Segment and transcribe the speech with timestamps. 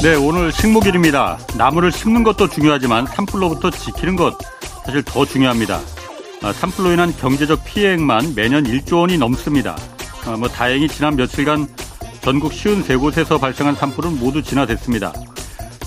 [0.00, 1.38] 네, 오늘 식목일입니다.
[1.56, 4.38] 나무를 심는 것도 중요하지만 산불로부터 지키는 것
[4.86, 5.80] 사실 더 중요합니다.
[6.40, 9.76] 아, 산불로 인한 경제적 피해액만 매년 1조 원이 넘습니다.
[10.24, 11.66] 아, 뭐 다행히 지난 며칠간
[12.20, 15.12] 전국 쉬운 세 곳에서 발생한 산불은 모두 진화됐습니다.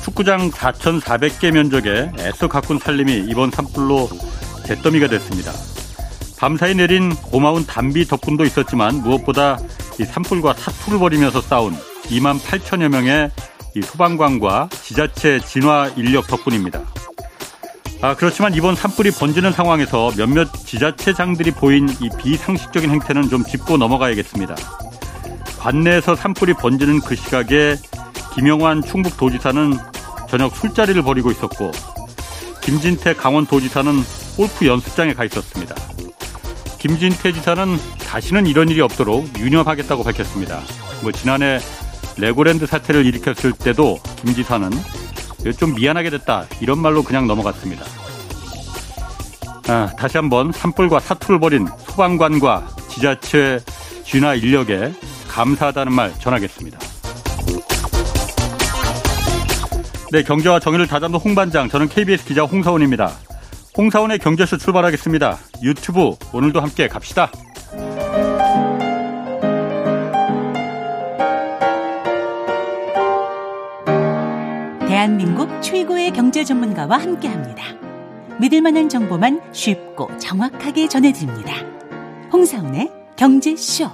[0.03, 4.09] 축구장 4,400개 면적에 애써 가꾼 살림이 이번 산불로
[4.67, 5.53] 잿더미가 됐습니다.
[6.37, 9.57] 밤사이 내린 고마운 단비 덕분도 있었지만 무엇보다
[10.01, 11.73] 이 산불과 사투를 벌이면서 싸운
[12.09, 13.31] 2만 8천여 명의
[13.75, 16.81] 이 소방관과 지자체 진화 인력 덕분입니다.
[18.01, 24.55] 아, 그렇지만 이번 산불이 번지는 상황에서 몇몇 지자체장들이 보인 이 비상식적인 행태는 좀 짚고 넘어가야겠습니다.
[25.59, 27.75] 관내에서 산불이 번지는 그 시각에
[28.33, 29.73] 김영환 충북도지사는
[30.27, 31.71] 저녁 술자리를 벌이고 있었고
[32.61, 33.93] 김진태 강원도지사는
[34.37, 35.75] 골프 연습장에 가 있었습니다.
[36.79, 40.61] 김진태 지사는 다시는 이런 일이 없도록 유념하겠다고 밝혔습니다.
[41.03, 41.59] 뭐 지난해
[42.17, 44.69] 레고랜드 사태를 일으켰을 때도 김 지사는
[45.57, 47.83] 좀 미안하게 됐다 이런 말로 그냥 넘어갔습니다.
[49.67, 53.59] 아, 다시 한번 산불과 사투를 벌인 소방관과 지자체
[54.03, 54.93] 진화 인력에
[55.29, 56.77] 감사하다는 말 전하겠습니다.
[60.11, 63.11] 네, 경제와 정의를 다잡는 홍반장, 저는 KBS 기자 홍사원입니다.
[63.77, 65.37] 홍사원의 경제쇼 출발하겠습니다.
[65.63, 67.31] 유튜브 오늘도 함께 갑시다.
[75.01, 77.63] 대한민국 최고의 경제 전문가와 함께 합니다.
[78.39, 81.55] 믿을 만한 정보만 쉽고 정확하게 전해드립니다.
[82.31, 83.89] 홍사원의 경제쇼.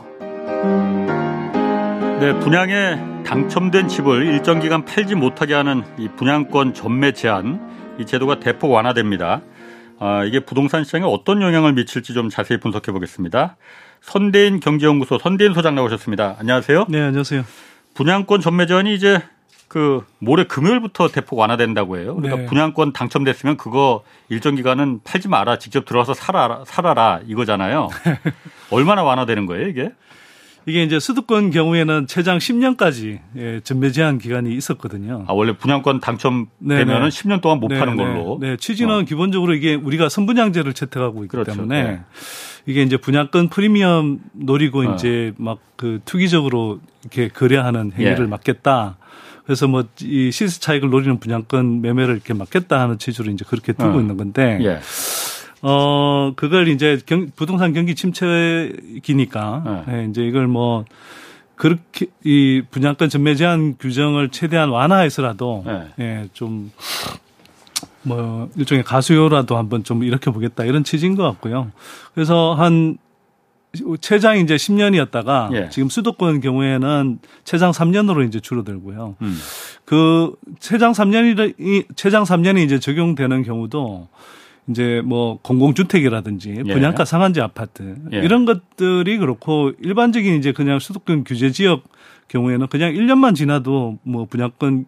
[2.19, 8.41] 네, 분양에 당첨된 집을 일정 기간 팔지 못하게 하는 이 분양권 전매 제한 이 제도가
[8.41, 9.43] 대폭 완화됩니다.
[9.99, 13.55] 아, 이게 부동산 시장에 어떤 영향을 미칠지 좀 자세히 분석해 보겠습니다.
[14.01, 16.35] 선대인 경제연구소 선대인 소장 나오셨습니다.
[16.37, 16.87] 안녕하세요.
[16.89, 17.45] 네, 안녕하세요.
[17.93, 19.21] 분양권 전매 제한이 이제
[19.67, 22.15] 그 모레 금요일부터 대폭 완화된다고 해요.
[22.15, 22.45] 그러니까 네.
[22.45, 25.57] 분양권 당첨됐으면 그거 일정 기간은 팔지 마라.
[25.57, 27.89] 직접 들어와서 살아라, 살아라 이거잖아요.
[28.71, 29.91] 얼마나 완화되는 거예요, 이게?
[30.65, 35.23] 이게 이제 수도권 경우에는 최장 10년까지 예, 전매 제한 기간이 있었거든요.
[35.27, 37.79] 아, 원래 분양권 당첨되면은 10년 동안 못 네네.
[37.79, 38.37] 파는 걸로.
[38.41, 39.01] 네, 취지는 어.
[39.03, 41.51] 기본적으로 이게 우리가 선분양제를 채택하고 있기 그렇죠.
[41.51, 41.99] 때문에 네.
[42.65, 44.95] 이게 이제 분양권 프리미엄 노리고 어.
[44.95, 48.29] 이제 막 그 투기적으로 이렇게 거래하는 행위를 예.
[48.29, 48.97] 막겠다.
[49.47, 53.97] 그래서 뭐 이 시세 차익을 노리는 분양권 매매를 이렇게 막겠다 하는 취지로 이제 그렇게 두고
[53.97, 54.01] 어.
[54.01, 54.59] 있는 건데.
[54.61, 54.79] 예.
[55.61, 59.93] 어, 그걸 이제 경, 부동산 경기 침체기니까, 네.
[59.93, 60.83] 네, 이제 이걸 뭐,
[61.55, 65.87] 그렇게 이 분양권 전매 제한 규정을 최대한 완화해서라도, 네.
[65.99, 66.71] 예, 좀,
[68.03, 71.71] 뭐, 일종의 가수요라도 한번 좀 일으켜 보겠다 이런 취지인 것 같고요.
[72.13, 72.97] 그래서 한,
[73.99, 75.69] 최장이 이제 10년이었다가 예.
[75.69, 79.15] 지금 수도권 경우에는 최장 3년으로 이제 줄어들고요.
[79.21, 79.37] 음.
[79.85, 84.07] 그 최장 3년이 최장 3년이 이제 적용되는 경우도
[84.69, 86.73] 이제 뭐 공공주택이라든지 예.
[86.73, 88.17] 분양가 상한제 아파트 예.
[88.17, 91.83] 이런 것들이 그렇고 일반적인 이제 그냥 수도권 규제 지역
[92.27, 94.85] 경우에는 그냥 1년만 지나도 뭐 분양권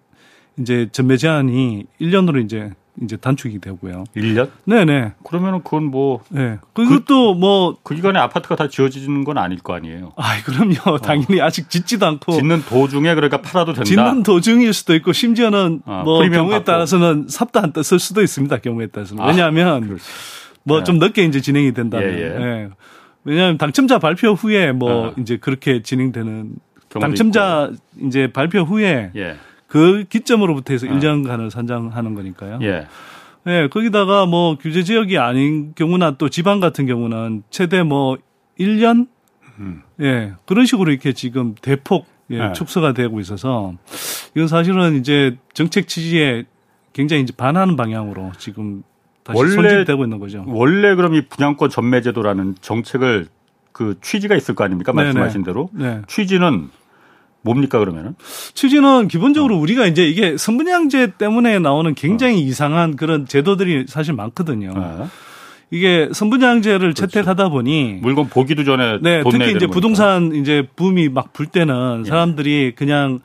[0.60, 2.72] 이제 전매 제한이 1년으로 이제
[3.02, 4.04] 이제 단축이 되고요.
[4.16, 4.50] 1년?
[4.66, 5.14] 네네.
[5.24, 6.22] 그러면은 그건 뭐.
[6.30, 6.58] 네.
[6.74, 7.78] 그것도 그, 뭐.
[7.84, 10.14] 그 기간에 아파트가 다 지어지는 건 아닐 거 아니에요.
[10.18, 10.76] 아 그럼요.
[10.86, 10.98] 어.
[11.00, 11.46] 당연히 어.
[11.46, 12.34] 아직 짓지도 않고.
[12.34, 13.86] 짓는 도중에 그러니까 팔아도 된다.
[13.86, 16.66] 짓는 도중일 수도 있고 심지어는 어, 뭐 경우에 받고.
[16.66, 18.58] 따라서는 삽도 안 떴을 수도 있습니다.
[18.58, 19.24] 경우에 따라서는.
[19.24, 19.98] 아, 왜냐하면 아,
[20.64, 21.08] 뭐좀 네.
[21.08, 22.10] 늦게 이제 진행이 된다면.
[22.10, 22.30] 예, 예.
[22.30, 22.70] 네.
[23.24, 25.14] 왜냐하면 당첨자 발표 후에 뭐 어.
[25.18, 26.54] 이제 그렇게 진행되는
[26.90, 28.08] 당첨자 있고.
[28.08, 29.36] 이제 발표 후에 예.
[29.70, 30.90] 그 기점으로부터 해서 어.
[30.90, 32.60] 1년간을 산정하는 거니까요.
[32.64, 32.88] 예.
[33.48, 38.18] 예, 거기다가 뭐 규제 지역이 아닌 경우나 또 지방 같은 경우는 최대 뭐
[38.60, 39.08] 1년
[39.60, 39.84] 음.
[40.02, 42.54] 예, 그런 식으로 이렇게 지금 대폭 예, 네.
[42.54, 43.74] 축소가 되고 있어서
[44.36, 46.44] 이건 사실은 이제 정책 취지에
[46.94, 48.84] 굉장히 이제 반하는 방향으로 지금
[49.24, 50.44] 다시 원래, 손질되고 있는 거죠.
[50.48, 53.28] 원래 그럼 이 분양권 전매제도라는 정책을
[53.72, 54.94] 그 취지가 있을 거 아닙니까?
[54.94, 55.46] 말씀하신 네네.
[55.46, 55.70] 대로.
[55.74, 56.02] 네.
[56.08, 56.70] 취지는
[57.42, 58.16] 뭡니까 그러면은?
[58.54, 59.60] 취지는 기본적으로 어.
[59.60, 62.38] 우리가 이제 이게 선분양제 때문에 나오는 굉장히 어.
[62.40, 64.74] 이상한 그런 제도들이 사실 많거든요.
[64.76, 65.10] 어.
[65.72, 67.06] 이게 선분양제를 그렇죠.
[67.08, 72.10] 채택하다 보니 물건 보기도 전에 네, 특히 이제 부동산 이제 붐이 막 불 때는 예.
[72.10, 73.20] 사람들이 그냥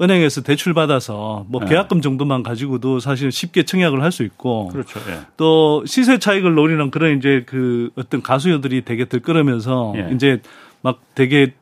[0.00, 1.68] 은행에서 대출 받아서 뭐 예.
[1.68, 4.98] 계약금 정도만 가지고도 사실 쉽게 청약을 할 수 있고 그렇죠.
[5.10, 5.20] 예.
[5.36, 10.10] 또 시세 차익을 노리는 그런 이제 그 어떤 가수요들이 되게 들끓으면서 예.
[10.14, 10.40] 이제
[10.80, 11.52] 막 되게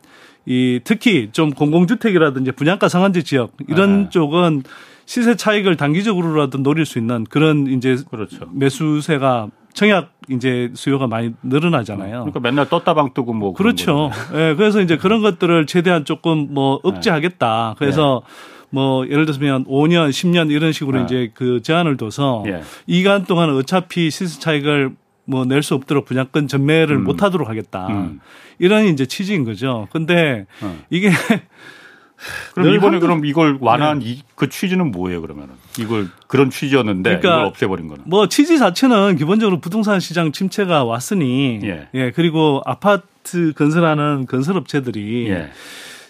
[0.49, 4.11] 이 특히 좀 공공주택이라든지 분양가 상한제 지역 이런 네.
[4.11, 4.63] 쪽은
[5.05, 8.47] 시세 차익을 단기적으로라도 노릴 수 있는 그런 이제 그렇죠.
[8.53, 12.21] 매수세가 청약 이제 수요가 많이 늘어나잖아요.
[12.21, 14.11] 그러니까 맨날 떴다방 뜨고 뭐 그렇죠.
[14.33, 14.37] 예.
[14.37, 17.75] 네, 그래서 이제 그런 것들을 최대한 조금 뭐 억제하겠다.
[17.79, 18.67] 그래서 네.
[18.71, 21.05] 뭐 예를 들면 5년, 10년 이런 식으로 네.
[21.05, 22.63] 이제 그 제한을 둬서 예.
[22.87, 24.97] 이 기간 동안 어차피 시세 차익을
[25.29, 27.05] 뭐 낼 수 없도록 분양권 전매를 음.
[27.05, 27.87] 못 하도록 하겠다.
[27.89, 28.21] 음.
[28.59, 29.87] 이런 이제 취지인 거죠.
[29.93, 30.77] 근데 어.
[30.91, 31.11] 이게
[32.55, 33.01] 그럼 이번에 한두...
[33.01, 34.07] 그럼 이걸 완화한 네.
[34.07, 39.17] 이, 그 취지는 뭐예요 그러면은 이걸 그런 취지였는데 그러니까 이걸 없애버린 거는 뭐 취지 자체는
[39.17, 45.51] 기본적으로 부동산 시장 침체가 왔으니 예, 예 그리고 아파트 건설하는 건설업체들이 예.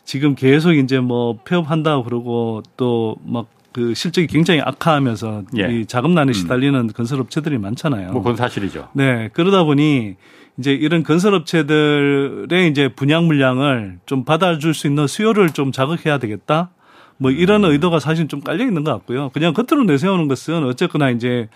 [0.06, 5.73] 지금 계속 이제 뭐 폐업한다고 그러고 또 막 그 실적이 굉장히 악화하면서 예.
[5.73, 6.32] 이 자금난에 음.
[6.32, 6.88] 시달리는 음.
[6.88, 8.12] 건설업체들이 많잖아요.
[8.12, 8.88] 뭐 그건 사실이죠.
[8.94, 10.17] 네 그러다 보니
[10.59, 16.70] 이제 이런 건설업체들의 이제 분양 물량을 좀 받아줄 수 있는 수요를 좀 자극해야 되겠다.
[17.19, 17.70] 뭐 이런 음.
[17.70, 19.31] 의도가 사실 좀 깔려 있는 것 같고요.
[19.31, 21.49] 그냥 겉으로 내세우는 것은 어쨌거나 이제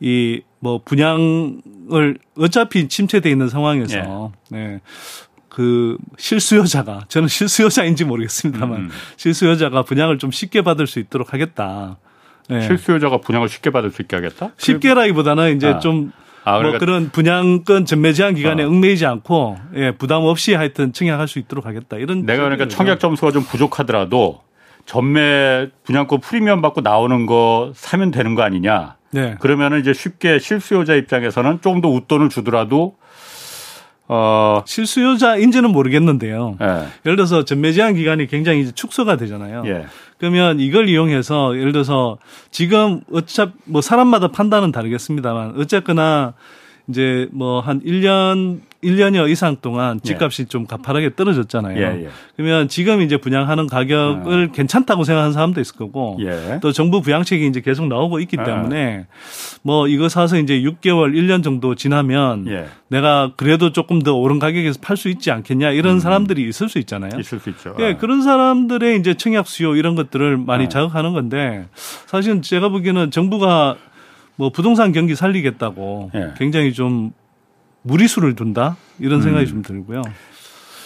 [0.00, 4.56] 이 뭐 분양을 어차피 침체돼 있는 상황에서 예.
[4.56, 4.80] 네.
[5.50, 8.90] 그 실수요자가 저는 실수요자인지 모르겠습니다만 음.
[9.16, 11.98] 실수요자가 분양을 좀 쉽게 받을 수 있도록 하겠다.
[12.48, 12.62] 네.
[12.62, 14.50] 실수요자가 분양을 쉽게 받을 수 있게 하겠다?
[14.56, 15.78] 쉽게라기보다는 이제 아.
[15.78, 16.12] 좀
[16.44, 18.68] 아, 그러니까 뭐 그런 분양권 전매 제한 기간에 어.
[18.68, 21.96] 얽매이지 않고 예, 부담 없이 하여튼 청약할 수 있도록 하겠다.
[21.98, 24.42] 이런 내가 그러니까 청약 점수가 좀 부족하더라도
[24.86, 28.96] 전매 분양권 프리미엄 받고 나오는 거 사면 되는 거 아니냐.
[29.10, 29.36] 네.
[29.40, 32.96] 그러면은 이제 쉽게 실수요자 입장에서는 조금 더 웃돈을 주더라도
[34.12, 36.56] 어 실수요자인지는 모르겠는데요.
[36.60, 36.64] 예.
[37.06, 39.62] 예를 들어서 전매 제한 기간이 굉장히 이제 축소가 되잖아요.
[39.66, 39.86] 예.
[40.18, 42.18] 그러면 이걸 이용해서 예를 들어서
[42.50, 46.34] 지금 어차피 뭐 사람마다 판단은 다르겠습니다만 어쨌거나
[46.90, 50.46] 이제 뭐 한 1년 1년여 이상 동안 집값이 예.
[50.46, 51.78] 좀 가파르게 떨어졌잖아요.
[51.78, 52.08] 예, 예.
[52.34, 54.52] 그러면 지금 이제 분양하는 가격을 아.
[54.52, 56.60] 괜찮다고 생각하는 사람도 있을 거고 예.
[56.62, 58.44] 또 정부 부양책이 이제 계속 나오고 있기 아.
[58.44, 59.06] 때문에
[59.62, 62.66] 뭐 이거 사서 이제 6개월, 1년 정도 지나면 예.
[62.88, 66.00] 내가 그래도 조금 더 오른 가격에서 팔 수 있지 않겠냐 이런 음.
[66.00, 67.10] 사람들이 있을 수 있잖아요.
[67.20, 67.76] 있을 수 있죠.
[67.80, 67.96] 예, 아.
[67.98, 70.68] 그런 사람들의 이제 청약 수요 이런 것들을 많이 아.
[70.68, 71.68] 자극하는 건데
[72.06, 73.76] 사실은 제가 보기에는 정부가
[74.40, 76.32] 뭐 부동산 경기 살리겠다고 예.
[76.38, 77.12] 굉장히 좀
[77.82, 79.50] 무리수를 둔다 이런 생각이 음.
[79.50, 80.00] 좀 들고요.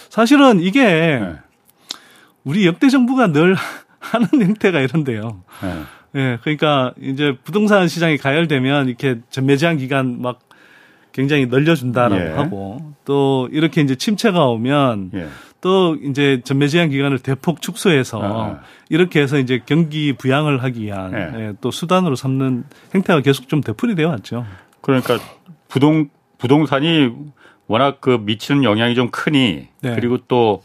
[0.09, 1.35] 사실은 이게 예.
[2.43, 3.55] 우리 역대 정부가 늘
[3.99, 5.41] 하는 형태가 이런데요.
[5.63, 6.19] 예.
[6.19, 6.37] 예.
[6.41, 10.39] 그러니까 이제 부동산 시장이 가열되면 이렇게 전매 제한 기간 막
[11.13, 12.29] 굉장히 늘려준다라고 예.
[12.31, 15.29] 하고 또 이렇게 이제 침체가 오면 예.
[15.65, 18.59] 또 이제 전매 제한 기간을 대폭 축소해서 아.
[18.87, 21.31] 이렇게 해서 이제 경기 부양을 하기 위한 네.
[21.39, 24.45] 예, 또 수단으로 삼는 행태가 계속 좀 되풀이 되어 왔죠.
[24.81, 25.17] 그러니까
[25.67, 27.09] 부동 부동산이
[27.65, 29.95] 워낙 그 미치는 영향이 좀 크니 네.
[29.95, 30.61] 그리고 또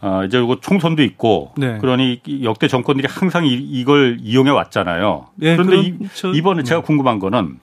[0.00, 1.76] 어, 이제 그 총선도 있고 네.
[1.76, 5.26] 그러니 역대 정권들이 항상 이, 걸 이용해 왔잖아요.
[5.34, 6.28] 네, 그런데 그렇죠.
[6.32, 7.58] 이, 번에 제가 궁금한 거는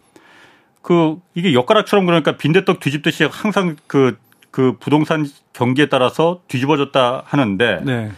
[0.84, 4.19] 그 이게 엿가락처럼 그러니까 빈대떡 뒤집듯이 항상 그
[4.51, 8.11] 그 부동산 경기에 따라서 뒤집어졌다 하는데 네.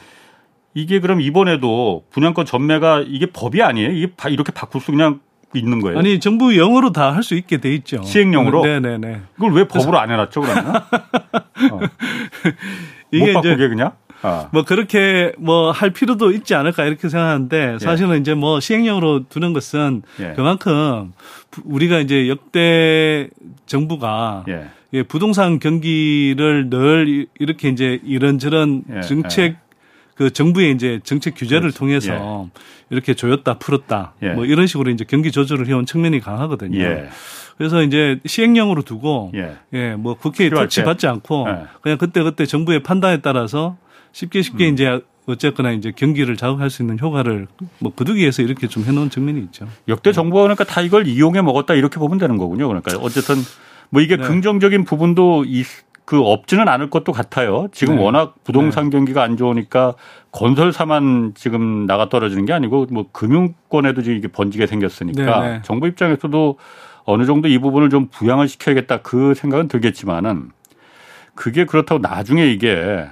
[0.73, 3.91] 이게 그럼 이번에도 분양권 전매가 이게 법이 아니에요?
[3.91, 5.19] 이게 이렇게 바꿀 수 그냥
[5.55, 5.97] 있는 거예요?
[5.97, 8.03] 아니 정부 영으로 다 할 수 있게 돼 있죠.
[8.03, 8.63] 시행령으로?
[8.63, 8.97] 네네네.
[8.99, 9.21] 네, 네.
[9.37, 10.75] 이걸 왜 법으로 안 해놨죠 그러면?
[11.71, 11.79] 어.
[13.11, 13.91] 이게 못 바꾸게 그냥?
[14.21, 14.49] 어.
[14.51, 17.79] 뭐 그렇게 뭐 할 필요도 있지 않을까 이렇게 생각하는데 예.
[17.79, 18.17] 사실은 예.
[18.17, 20.33] 이제 뭐 시행령으로 두는 것은 예.
[20.35, 21.13] 그만큼
[21.63, 23.29] 우리가 이제 역대
[23.65, 24.67] 정부가 예.
[24.93, 29.57] 예, 부동산 경기를 늘 이렇게 이제 이런저런 예, 정책 예.
[30.15, 31.77] 그 정부의 이제 정책 규제를 그렇지.
[31.77, 32.59] 통해서 예.
[32.89, 34.29] 이렇게 조였다 풀었다 예.
[34.29, 36.79] 뭐 이런 식으로 이제 경기 조절을 해온 측면이 강하거든요.
[36.79, 37.09] 예.
[37.57, 39.33] 그래서 이제 시행령으로 두고
[39.73, 41.45] 예, 뭐 국회에 터치 받지 않고
[41.81, 43.77] 그냥 그때 그때 정부의 판단에 따라서
[44.13, 44.73] 쉽게 쉽게 음.
[44.73, 47.47] 이제 어쨌거나 이제 경기를 자극할 수 있는 효과를
[47.79, 49.67] 뭐 부득이해서 이렇게 좀 해놓은 측면이 있죠.
[49.87, 52.67] 역대 정부가 그러니까 다 이걸 이용해 먹었다 이렇게 보면 되는 거군요.
[52.67, 53.35] 그러니까 어쨌든
[53.89, 54.23] 뭐 이게 네.
[54.23, 55.63] 긍정적인 부분도 이,
[56.05, 57.67] 그 없지는 않을 것도 같아요.
[57.71, 58.03] 지금 네.
[58.03, 58.89] 워낙 부동산 네.
[58.97, 59.95] 경기가 안 좋으니까
[60.31, 65.61] 건설사만 지금 나가 떨어지는 게 아니고 뭐 금융권에도 지금 이게 번지게 생겼으니까 네, 네.
[65.63, 66.57] 정부 입장에서도
[67.05, 70.51] 어느 정도 이 부분을 좀 부양을 시켜야겠다 그 생각은 들겠지만은
[71.35, 73.07] 그게 그렇다고 나중에 이게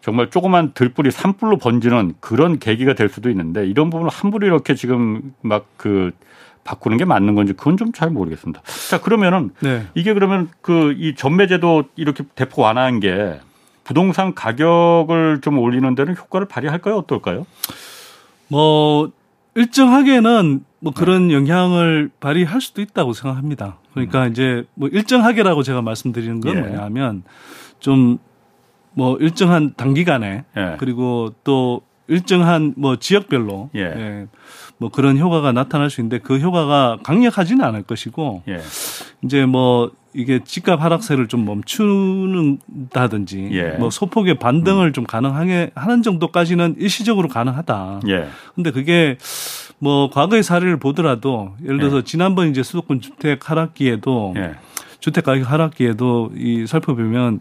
[0.00, 5.34] 정말 조그만 들뿌리 산불로 번지는 그런 계기가 될 수도 있는데 이런 부분을 함부로 이렇게 지금
[5.42, 6.12] 막 그
[6.66, 8.60] 바꾸는 게 맞는 건지 그건 좀 잘 모르겠습니다.
[8.90, 9.86] 자 그러면은 네.
[9.94, 13.40] 이게 그러면 그 이 전매제도 이렇게 대폭 완화한 게
[13.84, 16.96] 부동산 가격을 좀 올리는 데는 효과를 발휘할까요?
[16.96, 17.46] 어떨까요?
[18.48, 19.10] 뭐
[19.54, 21.34] 일정하게는 뭐 그런 네.
[21.34, 23.78] 영향을 발휘할 수도 있다고 생각합니다.
[23.94, 24.30] 그러니까 음.
[24.32, 26.60] 이제 뭐 일정하게라고 제가 말씀드리는 건 예.
[26.60, 27.22] 뭐냐면
[27.80, 28.18] 좀
[28.98, 30.76] 뭐 일정한 단기간에 예.
[30.78, 33.80] 그리고 또 일정한 뭐 지역별로 예.
[33.80, 34.26] 예.
[34.78, 38.60] 뭐 그런 효과가 나타날 수 있는데 그 효과가 강력하지는 않을 것이고 예.
[39.22, 43.70] 이제 뭐 이게 집값 하락세를 좀 멈추는다든지 예.
[43.72, 44.92] 뭐 소폭의 반등을 음.
[44.92, 48.00] 좀 가능하게 하는 정도까지는 일시적으로 가능하다.
[48.08, 48.28] 예.
[48.54, 49.18] 근데 그게
[49.78, 52.02] 뭐 과거의 사례를 보더라도 예를 들어서 예.
[52.02, 54.54] 지난번 이제 수도권 주택 하락기에도 예.
[55.00, 57.40] 주택 가격 하락기에도 이 살펴보면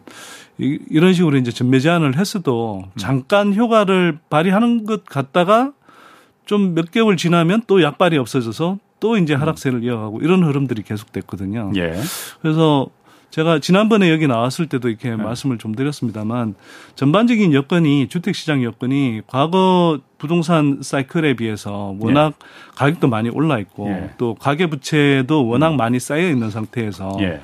[0.57, 2.91] 이, 이런 식으로 이제 전매 제한을 했어도 음.
[2.97, 5.71] 잠깐 효과를 발휘하는 것 같다가
[6.45, 9.41] 좀 몇 개월 지나면 또 약발이 없어져서 또 이제 음.
[9.41, 11.73] 하락세를 이어가고 이런 흐름들이 계속됐거든요.
[11.75, 11.93] 예.
[12.41, 12.87] 그래서
[13.31, 15.15] 제가 지난번에 여기 나왔을 때도 이렇게 네.
[15.17, 16.55] 말씀을 좀 드렸습니다만
[16.95, 22.45] 전반적인 여건이 주택시장 여건이 과거 부동산 사이클에 비해서 워낙 예.
[22.75, 24.11] 가격도 많이 올라 있고 예.
[24.17, 25.77] 또 가계부채도 워낙 음.
[25.77, 27.41] 많이 쌓여 있는 상태에서 예.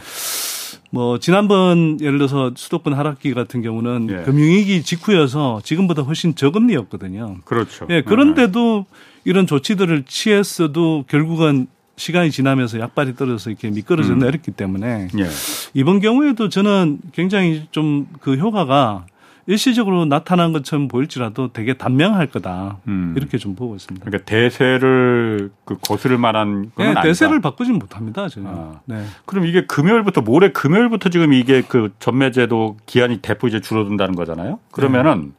[0.91, 4.23] 뭐 지난번 예를 들어서 수도권 하락기 같은 경우는 예.
[4.23, 7.37] 금융위기 직후여서 지금보다 훨씬 저금리였거든요.
[7.45, 7.87] 그렇죠.
[7.89, 8.85] 예, 그런데도
[9.23, 14.19] 이런 조치들을 취했어도 결국은 시간이 지나면서 약발이 떨어져서 이렇게 미끄러져 음.
[14.19, 15.27] 내렸기 때문에 예.
[15.73, 19.05] 이번 경우에도 저는 굉장히 좀 그 효과가
[19.47, 23.13] 일시적으로 나타난 것처럼 보일지라도 되게 단명할 거다 음.
[23.17, 24.05] 이렇게 좀 보고 있습니다.
[24.05, 28.27] 그러니까 대세를 그 거스를 만한 건 네, 대세를 바꾸진 못합니다.
[28.29, 28.49] 저는.
[28.49, 28.79] 아.
[28.85, 29.03] 네.
[29.25, 34.59] 그럼 이게 금요일부터 모레 금요일부터 지금 이게 그 전매제도 기한이 대폭 이제 줄어든다는 거잖아요.
[34.71, 35.31] 그러면은 네.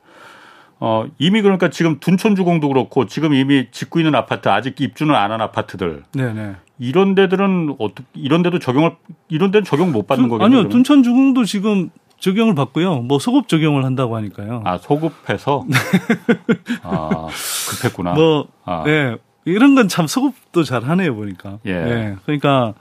[0.84, 5.40] 어 이미 그러니까 지금 둔촌주공도 그렇고 지금 이미 짓고 있는 아파트 아직 입주는 안 한
[5.40, 6.32] 아파트들 네네.
[6.32, 6.52] 네.
[6.80, 8.96] 이런 데들은 어떻게 이런 데도 적용을
[9.28, 10.44] 이런 데는 적용 못 받는 거겠죠?
[10.44, 11.90] 아니요 둔촌주공도 지금
[12.22, 13.00] 적용을 받고요.
[13.00, 14.62] 뭐 소급 적용을 한다고 하니까요.
[14.64, 15.66] 아 소급해서
[16.82, 17.28] 아
[17.68, 18.12] 급했구나.
[18.14, 18.84] 뭐 아.
[18.86, 19.16] 네.
[19.44, 21.58] 이런 건 참 소급도 잘 하네요 보니까.
[21.64, 21.72] 예.
[21.72, 22.16] 네.
[22.24, 22.74] 그러니까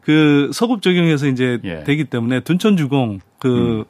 [0.00, 1.84] 그 소급 적용해서 이제 예.
[1.84, 3.84] 되기 때문에 둔촌주공 그 음.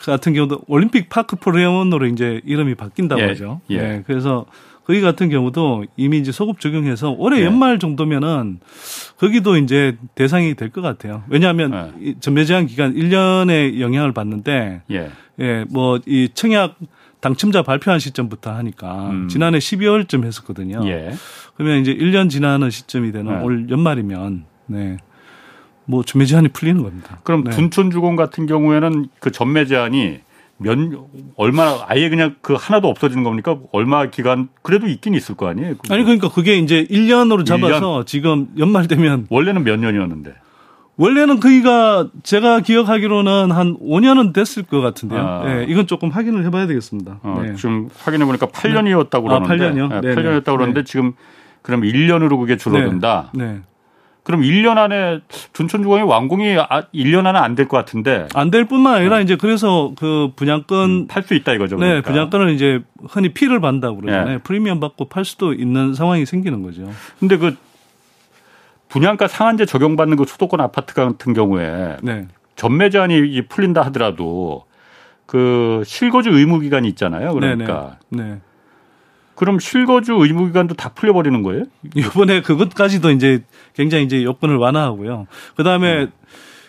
[0.00, 3.26] 같은 경우도 올림픽 파크 프로레몬으로 이제 이름이 바뀐다고 예.
[3.28, 3.60] 하죠.
[3.70, 3.78] 예.
[3.80, 4.02] 네.
[4.04, 4.46] 그래서
[4.86, 7.44] 거기 같은 경우도 이미 이제 소급 적용해서 올해 예.
[7.44, 8.60] 연말 정도면은
[9.18, 11.24] 거기도 이제 대상이 될 것 같아요.
[11.28, 12.14] 왜냐하면 예.
[12.20, 16.76] 전매 제한 기간 1년의 영향을 받는데 예, 예 뭐 이 청약
[17.20, 19.28] 당첨자 발표한 시점부터 하니까 음.
[19.28, 20.80] 지난해 12월쯤 했었거든요.
[20.86, 21.12] 예.
[21.56, 23.42] 그러면 이제 1년 지나는 시점이 되는 네.
[23.42, 24.98] 올 연말이면 네.
[25.86, 27.18] 뭐 전매 제한이 풀리는 겁니다.
[27.24, 27.50] 그럼 네.
[27.50, 30.20] 둔촌 주공 같은 경우에는 그 전매 제한이
[30.58, 30.78] 몇
[31.36, 33.58] 얼마 아예 그냥 그 하나도 없어지는 겁니까?
[33.72, 35.76] 얼마 기간 그래도 있긴 있을 거 아니에요?
[35.76, 35.94] 그거.
[35.94, 38.06] 아니 그러니까 그게 이제 1년으로 잡아서 1년?
[38.06, 40.34] 지금 연말 되면 원래는 몇 년이었는데.
[40.98, 45.20] 원래는 그이가 제가 기억하기로는 한 5년은 됐을 것 같은데요.
[45.20, 45.44] 아.
[45.44, 47.20] 네, 이건 조금 확인을 해봐야 되겠습니다.
[47.22, 47.54] 어, 네.
[47.54, 49.52] 지금 확인해 보니까 8년이었다고 그러는데.
[49.52, 50.00] 아, 8년이요?
[50.00, 51.12] 네, 8년이었다고 그러는데 지금
[51.60, 53.32] 그럼 1년으로 그게 줄어든다.
[53.34, 53.60] 네.
[54.26, 54.36] 네.
[54.36, 55.20] 그럼 1년 안에
[55.52, 56.44] 둔촌주공이 완공이
[56.94, 59.22] 1년 아, 안에 안 될 것 같은데 안 될 뿐만 아니라 네.
[59.24, 61.76] 이제 그래서 그 분양권 음, 팔수 있다 이거죠.
[61.76, 62.10] 네, 그러니까.
[62.10, 64.26] 분양권을 이제 흔히 피를 받는다고 그러잖아요.
[64.36, 64.38] 네.
[64.38, 66.90] 프리미엄 받고 팔 수도 있는 상황이 생기는 거죠.
[67.20, 67.56] 근데 그
[68.88, 72.26] 분양가 상한제 적용받는 그 수도권 아파트 같은 경우에 네.
[72.56, 74.64] 전매 제한이 풀린다 하더라도
[75.26, 77.32] 그 실거주 의무 기간이 있잖아요.
[77.34, 78.38] 그러니까 네.
[79.36, 79.38] 네.
[79.38, 81.64] 그럼 실거주 의무 기간도 다 풀려버리는 거예요?
[81.94, 85.26] 이번에 그것까지도 이제 굉장히 이제 여건을 완화하고요.
[85.56, 86.12] 그 다음에 음.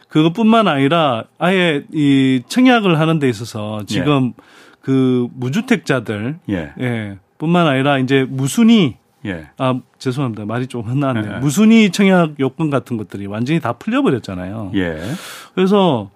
[0.10, 4.44] 그것뿐만 아니라 아예 이 청약을 하는 데 있어서 지금 예.
[4.82, 6.74] 그 무주택자들 예.
[6.80, 7.18] 예.
[7.38, 8.96] 뿐만 아니라 이제 무순위
[9.26, 9.50] 예.
[9.58, 11.36] 아 죄송합니다 말이 좀 헛나왔네요.
[11.36, 11.40] 예.
[11.40, 14.72] 무순위 청약 요건 같은 것들이 완전히 다 풀려버렸잖아요.
[14.76, 14.98] 예.
[15.56, 16.10] 그래서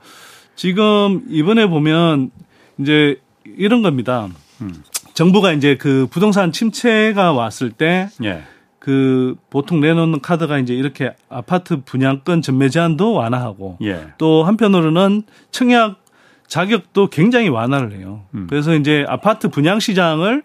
[0.56, 2.32] 지금 이번에 보면
[2.78, 4.30] 이제 이런 겁니다.
[4.62, 4.74] 음.
[5.14, 8.44] 정부가 이제 그 부동산 침체가 왔을 때 예.
[8.80, 14.08] 그 보통 내놓는 카드가 이제 이렇게 아파트 분양권 전매 제한도 완화하고 예.
[14.18, 16.02] 또 한편으로는 청약
[16.48, 18.24] 자격도 굉장히 완화를 해요.
[18.34, 18.48] 음.
[18.50, 20.44] 그래서 이제 아파트 분양 시장을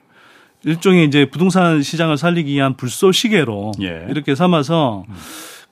[0.65, 4.07] 일종의 이제 부동산 시장을 살리기 위한 불쏘시개로 예.
[4.11, 5.15] 이렇게 삼아서 음.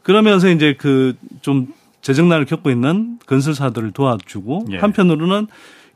[0.02, 1.68] 그러면서 이제 그 좀
[2.04, 4.76] 재정난을 겪고 있는 건설사들을 도와주고 예.
[4.76, 5.46] 한편으로는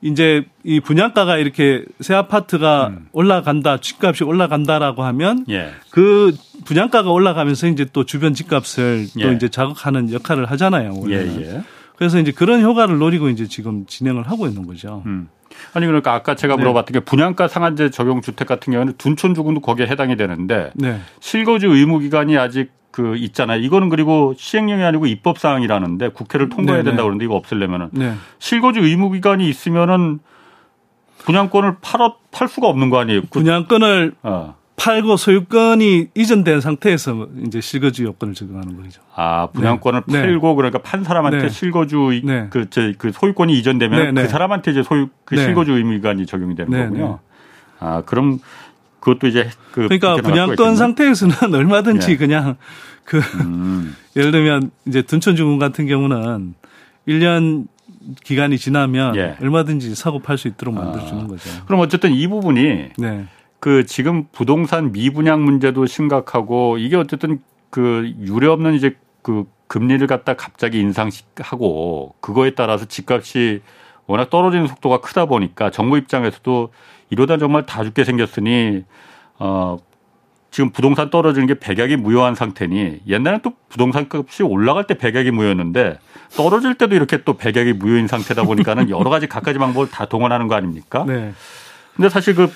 [0.01, 3.09] 이제 이 분양가가 이렇게 새 아파트가 음.
[3.13, 5.71] 올라간다, 집값이 올라간다라고 하면 예.
[5.91, 9.23] 그 분양가가 올라가면서 이제 또 주변 집값을 예.
[9.23, 10.95] 또 이제 자극하는 역할을 하잖아요.
[10.97, 11.43] 원래는.
[11.43, 11.63] 예, 예.
[11.97, 15.03] 그래서 이제 그런 효과를 노리고 이제 지금 진행을 하고 있는 거죠.
[15.07, 15.29] 음.
[15.75, 16.61] 아니 그러니까 아까 제가 네.
[16.61, 21.01] 물어봤던 게 분양가 상한제 적용 주택 같은 경우는 둔촌주공도 거기에 해당이 되는데 네.
[21.19, 23.61] 실거주 의무 기간이 아직 그 있잖아요.
[23.63, 28.15] 이거는 그리고 시행령이 아니고 입법 사항이라는데 국회를 통과해야 된다 고 그러는데 이거 없을려면은 네.
[28.41, 30.19] 실거주 의무 기간이 있으면은
[31.19, 33.21] 분양권을 팔아 팔 수가 없는 거 아니에요?
[33.31, 34.57] 분양권을 어.
[34.75, 39.01] 팔고 소유권이 이전된 상태에서 이제 실거주 요건을 적용하는 거죠.
[39.15, 40.23] 아 분양권을 네.
[40.23, 41.49] 팔고 그러니까 판 사람한테 네.
[41.49, 42.49] 실거주 네.
[42.51, 44.23] 그, 저, 그 소유권이 이전되면 네, 네.
[44.23, 45.45] 그 사람한테 이제 소유 그 네.
[45.45, 47.21] 실거주 의무기간이 적용이 되는 거군요.
[47.79, 48.41] 아, 그럼
[49.01, 52.17] 그것도 이제 그 그러니까 분양권 상태에서는 얼마든지 예.
[52.17, 52.57] 그냥
[53.05, 53.95] 그 음.
[54.17, 56.55] 예를 들면 이제 둔촌주공 같은 경우는
[57.07, 57.67] 1년
[58.25, 59.37] 기간이 지나면 예.
[59.41, 61.27] 얼마든지 사고 팔 수 있도록 만들어 주는 아.
[61.27, 61.51] 거죠.
[61.67, 63.27] 그럼 어쨌든 이 부분이 네.
[63.61, 67.41] 그 지금 부동산 미분양 문제도 심각하고 이게 어쨌든
[67.71, 73.61] 그 유례 없는 이제 그 금리를 갖다 갑자기 인상하고 그거에 따라서 집값이
[74.07, 76.71] 워낙 떨어지는 속도가 크다 보니까 정부 입장에서도
[77.11, 78.85] 이러다 정말 다 죽게 생겼으니
[79.39, 79.79] 어
[80.51, 85.99] 지금 부동산 떨어지는 게 백약이 무효한 상태니 옛날엔 또 부동산 값이 올라갈 때 백약이 무효였는데
[86.37, 90.55] 떨어질 때도 이렇게 또 백약이 무효인 상태다 보니까는 여러 가지 각가지 방법을 다 동원하는 거
[90.55, 91.05] 아닙니까?
[91.07, 91.33] 네.
[91.95, 92.51] 근데 사실 그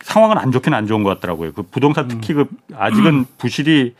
[0.00, 1.52] 상황은 안 좋긴 안 좋은 것 같더라고요.
[1.52, 3.94] 그 부동산 특히 그 아직은 부실이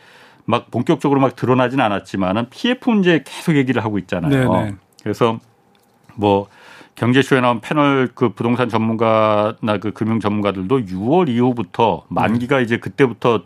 [0.45, 4.51] 막 본격적으로 막 드러나진 않았지만은 PF 문제 계속 얘기를 하고 있잖아요.
[4.51, 4.65] 네네.
[4.65, 4.75] 네.
[5.03, 5.39] 그래서
[6.15, 6.47] 뭐
[6.97, 13.43] 경제쇼에 나온 패널 그 부동산 전문가나 그 금융 전문가들도 6월 이후부터 만기가 이제 그때부터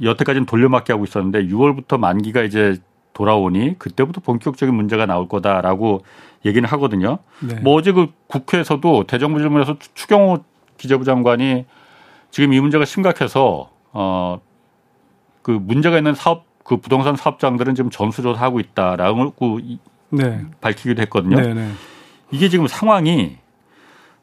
[0.00, 2.76] 여태까지는 돌려막기 하고 있었는데 6월부터 만기가 이제
[3.12, 6.04] 돌아오니 그때부터 본격적인 문제가 나올 거다라고
[6.44, 7.18] 얘기는 하거든요.
[7.40, 7.56] 네.
[7.56, 10.44] 뭐 어제 그 국회에서도 대정부 질문에서 추경호
[10.78, 11.66] 기재부 장관이
[12.30, 14.40] 지금 이 문제가 심각해서 어
[15.42, 19.34] 그 문제가 있는 사업 그 부동산 사업장들은 지금 전수조사하고 있다라고
[20.10, 20.44] 네.
[20.60, 21.40] 밝히기도 했거든요.
[21.40, 21.68] 네, 네.
[22.32, 23.36] 이게 지금 상황이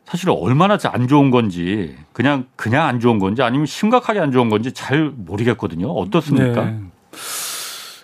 [0.06, 4.72] 사실 얼마나 안 좋은 건지 그냥 그냥 안 좋은 건지 아니면 심각하게 안 좋은 건지
[4.74, 5.88] 잘 모르겠거든요.
[5.92, 6.66] 어떻습니까?
[6.66, 6.80] 네.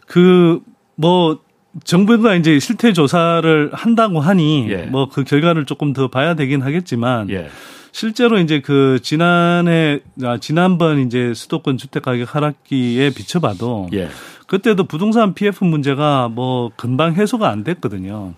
[0.06, 1.40] 그뭐
[1.84, 4.78] 정부가 이제 실태 조사를 한다고 하니 예.
[4.84, 7.50] 뭐그 결과를 조금 더 봐야 되긴 하겠지만 예.
[7.92, 14.10] 실제로 이제 그 지난해 아, 지난번 이제 수도권 주택 가격 하락기에 비춰봐도 예.
[14.48, 18.34] 그때도 부동산 PF 문제가 뭐 금방 해소가 안 됐거든요.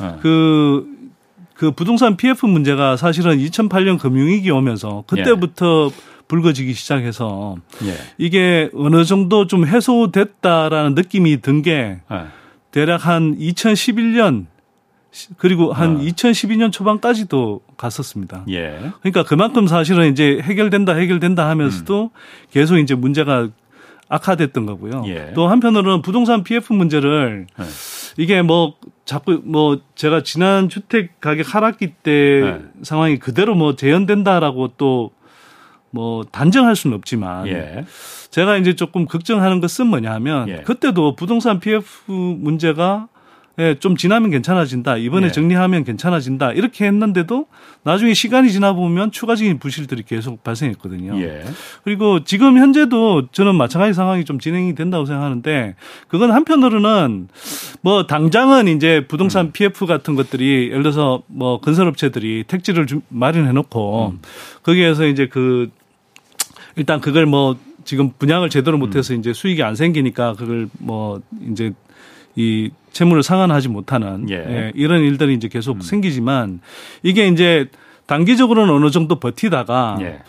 [0.00, 0.18] 어.
[0.22, 0.86] 그
[1.58, 6.18] 그 부동산 PF 문제가 사실은 2008년 금융위기 오면서 그때부터 예.
[6.28, 7.94] 불거지기 시작해서 예.
[8.16, 12.20] 이게 어느 정도 좀 해소됐다라는 느낌이 든게 예.
[12.70, 14.46] 대략 한 2011년
[15.36, 15.98] 그리고 한 어.
[15.98, 18.44] 2012년 초반까지도 갔었습니다.
[18.50, 18.78] 예.
[19.00, 22.08] 그러니까 그만큼 사실은 이제 해결된다 해결된다 하면서도 음.
[22.52, 23.48] 계속 이제 문제가
[24.08, 25.02] 악화됐던 거고요.
[25.08, 25.32] 예.
[25.34, 27.64] 또 한편으로는 부동산 PF 문제를 예.
[28.16, 28.74] 이게 뭐
[29.08, 32.60] 자꾸 뭐 제가 지난 주택 가격 하락기 때 네.
[32.82, 35.18] 상황이 그대로 뭐 재현된다라고 또
[35.90, 37.84] 뭐 단정할 수는 없지만 예.
[38.30, 40.56] 제가 이제 조금 걱정하는 것은 뭐냐면 예.
[40.62, 43.08] 그때도 부동산 PF 문제가
[43.58, 44.98] 예, 좀 지나면 괜찮아진다.
[44.98, 45.32] 이번에 네.
[45.32, 46.52] 정리하면 괜찮아진다.
[46.52, 47.46] 이렇게 했는데도
[47.82, 51.20] 나중에 시간이 지나 보면 추가적인 부실들이 계속 발생했거든요.
[51.20, 51.44] 예.
[51.82, 55.74] 그리고 지금 현재도 저는 마찬가지 상황이 좀 진행이 된다고 생각하는데
[56.06, 57.28] 그건 한편으로는
[57.80, 59.52] 뭐 당장은 이제 부동산 음.
[59.52, 64.20] PF 같은 것들이 예를 들어서 뭐 건설업체들이 택지를 좀 마련해 놓고 음.
[64.62, 65.70] 거기에서 이제 그
[66.76, 69.18] 일단 그걸 뭐 지금 분양을 제대로 못해서 음.
[69.18, 71.72] 이제 수익이 안 생기니까 그걸 뭐 이제
[72.36, 74.34] 이 채무를 상환하지 못하는 예.
[74.34, 75.80] 예, 이런 일들이 이제 계속 음.
[75.80, 76.60] 생기지만
[77.02, 77.68] 이게 이제
[78.06, 80.20] 단기적으로는 어느 정도 버티다가 예.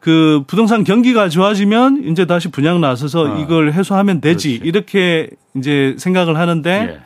[0.00, 3.38] 그 부동산 경기가 좋아지면 이제 다시 분양 나서서 어.
[3.38, 4.68] 이걸 해소하면 되지 그렇지.
[4.68, 7.00] 이렇게 이제 생각을 하는데 예.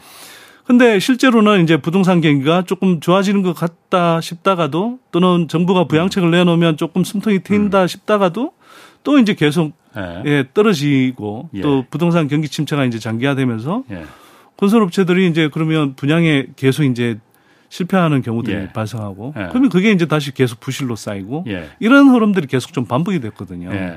[0.65, 7.05] 근데 실제로는 이제 부동산 경기가 조금 좋아지는 것 같다 싶다가도 또는 정부가 부양책을 내놓으면 조금
[7.05, 7.87] 숨통이 트인다 음.
[7.87, 8.53] 싶다가도
[9.03, 10.23] 또 이제 계속 예.
[10.25, 11.61] 예 떨어지고 예.
[11.61, 14.05] 또 부동산 경기 침체가 이제 장기화되면서 예.
[14.65, 17.19] 건설업체들이 이제 그러면 분양에 계속 이제
[17.69, 18.73] 실패하는 경우들이 예.
[18.73, 19.47] 발생하고 예.
[19.49, 21.71] 그러면 그게 이제 다시 계속 부실로 쌓이고 예.
[21.81, 23.71] 이런 흐름들이 계속 좀 반복이 됐거든요.
[23.73, 23.97] 예.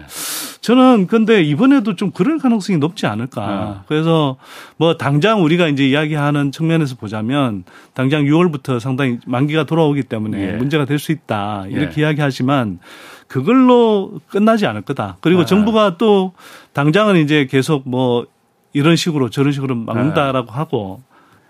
[0.62, 3.82] 저는 근데 이번에도 좀 그럴 가능성이 높지 않을까.
[3.82, 3.86] 예.
[3.88, 4.38] 그래서
[4.77, 10.51] 뭐 당장 우리가 이제 이야기하는 측면에서 보자면 당장 6월부터 상당히 만기가 돌아오기 때문에 예.
[10.53, 12.80] 문제가 될 수 있다 이렇게 이야기하지만
[13.27, 15.17] 그걸로 끝나지 않을 거다.
[15.21, 15.45] 그리고 아.
[15.45, 16.34] 정부가 또
[16.73, 18.25] 당장은 이제 계속 뭐
[18.73, 20.53] 이런 식으로 저런 식으로 막는다라고 네.
[20.53, 21.01] 하고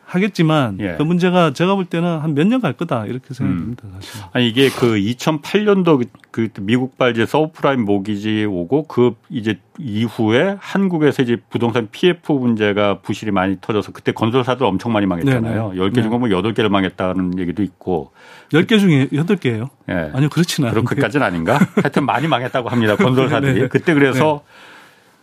[0.05, 0.95] 하겠지만 예.
[0.97, 3.91] 그 문제가 제가 볼 때는 한 몇 년 갈 거다 이렇게 생각됩니다 음.
[3.99, 4.23] 사실.
[4.31, 11.23] 아니 이게 그 2008년도 그, 그 미국발 이제 서브프라임 모기지 오고 그 이제 이후에 한국에서
[11.23, 15.73] 이제 부동산 PF 문제가 부실이 많이 터져서 그때 건설사들 엄청 많이 망했잖아요.
[15.73, 15.81] 네네.
[15.89, 16.09] 10개 중에 네.
[16.17, 18.11] 뭐 8개를 망했다는 얘기도 있고.
[18.53, 19.69] 10개 중에 8개예요?
[19.89, 20.11] 예.
[20.13, 20.83] 아니요, 그렇지는 않아요.
[20.85, 21.59] 그렇게까지는 아닌가?
[21.75, 22.95] 하여튼 많이 망했다고 합니다.
[22.97, 23.67] 건설사들이.
[23.67, 24.76] 그때 그래서 네.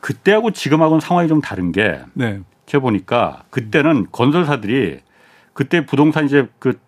[0.05, 2.41] 그때하고 지금하고는 상황이 좀 다른 게 네.
[2.67, 5.01] 제가 보니까 그때는 건설사들이
[5.55, 6.79] 그때 부동산 이제 그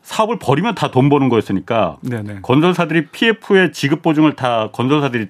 [0.00, 2.38] 사업을 벌이면 다 돈 버는 거였으니까 네네.
[2.40, 5.28] 건설사들이 PF의 지급 보증을 다 건설사들이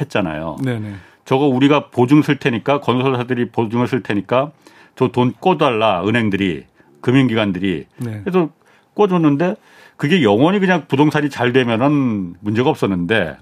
[0.00, 0.58] 했잖아요.
[0.62, 0.94] 네네.
[1.24, 4.52] 저거 우리가 보증 쓸 테니까 건설사들이 보증을 쓸 테니까
[4.94, 6.66] 저돈 꺼달라 은행들이
[7.00, 8.20] 금융기관들이 네.
[8.22, 8.50] 그래서
[8.94, 9.56] 꿔줬는데
[9.96, 13.36] 그게 영원히 그냥 부동산이 잘 되면은 문제가 없었는데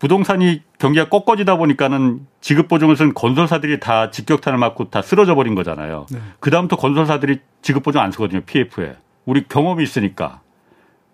[0.00, 6.06] 부동산이 경기가 꺾어지다 보니까는 지급 보증을 쓴 건설사들이 다 직격탄을 맞고 다 쓰러져 버린 거잖아요.
[6.10, 6.18] 네.
[6.40, 8.40] 그다음부터 건설사들이 지급 보증 안 쓰거든요.
[8.40, 8.96] PF에.
[9.26, 10.40] 우리 경험이 있으니까.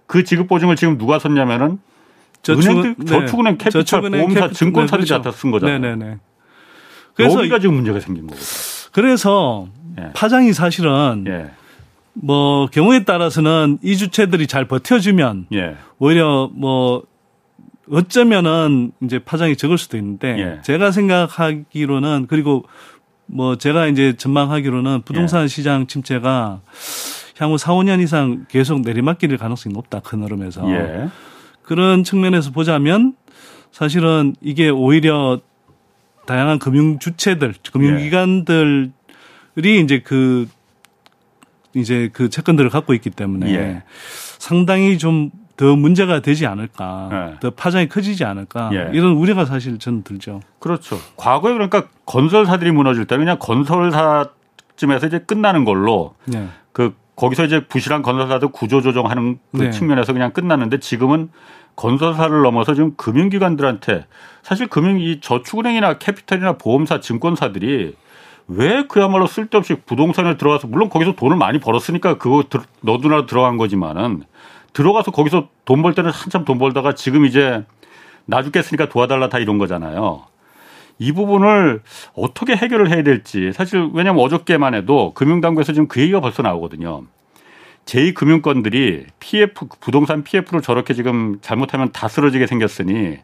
[0.07, 1.81] 그 지급 보증을 지금 누가 썼냐면은
[2.43, 3.05] 저축, 은행들, 네.
[3.07, 5.33] 저축은행, 캐피탈, 저축은행, 보험사, 캐피, 증권사들이 네, 그렇죠.
[5.37, 5.79] 쓴 거잖아요.
[5.81, 6.19] 네 네 네.
[7.15, 8.47] 그래서 여기가 지금 문제가 생긴 거거든요.
[8.93, 9.67] 그래서
[9.99, 10.13] 예.
[10.15, 11.51] 파장이 사실은 예.
[12.13, 15.77] 뭐 경우에 따라서는 이 주체들이 잘 버텨주면 예.
[15.99, 17.03] 오히려 뭐
[17.91, 20.63] 어쩌면은 이제 파장이 적을 수도 있는데 예.
[20.63, 22.65] 제가 생각하기로는 그리고
[23.27, 25.49] 뭐 제가 이제 전망하기로는 부동산 예.
[25.49, 26.61] 시장 침체가
[27.39, 31.09] 향후 4, 5년 이상 계속 내리막길일 가능성이 높다 큰 흐름에서 예.
[31.63, 33.15] 그런 측면에서 보자면
[33.73, 35.41] 사실은 이게 오히려
[36.27, 38.91] 다양한 금융 주체들, 금융기관들이
[39.55, 40.49] 이제 그
[41.75, 43.83] 이제 그 채권들을 갖고 있기 때문에 예.
[44.39, 47.41] 상당히 좀 더 문제가 되지 않을까, 예.
[47.41, 48.91] 더 파장이 커지지 않을까 예.
[48.93, 50.41] 이런 우려가 사실 저는 들죠.
[50.59, 50.99] 그렇죠.
[51.17, 56.47] 과거에 그러니까 건설사들이 무너질 때 그냥 건설사쯤에서 이제 끝나는 걸로 네.
[56.73, 59.71] 그 거기서 이제 부실한 건설사도 구조 조정하는 그 네.
[59.71, 61.31] 측면에서 그냥 끝났는데 지금은
[61.75, 64.07] 건설사를 넘어서 지금 금융기관들한테
[64.43, 67.95] 사실 금융 이 저축은행이나 캐피탈이나 보험사 증권사들이
[68.49, 72.45] 왜 그야말로 쓸데없이 부동산에 들어가서 물론 거기서 돈을 많이 벌었으니까 그거
[72.81, 74.23] 너도나 들어간 거지만은
[74.77, 77.65] 들어가서 거기서 돈 벌 때는 한참 돈 벌다가 지금 이제
[78.27, 80.25] 나 죽겠으니까 도와달라 다 이런 거잖아요.
[80.99, 81.81] 이 부분을
[82.15, 87.05] 어떻게 해결을 해야 될지 사실 왜냐하면 어저께만 해도 금융당국에서 지금 그 얘기가 벌써 나오거든요.
[87.87, 93.19] 제2금융권들이 PF 부동산 PF로 저렇게 지금 잘못하면 다 쓰러지게 생겼으니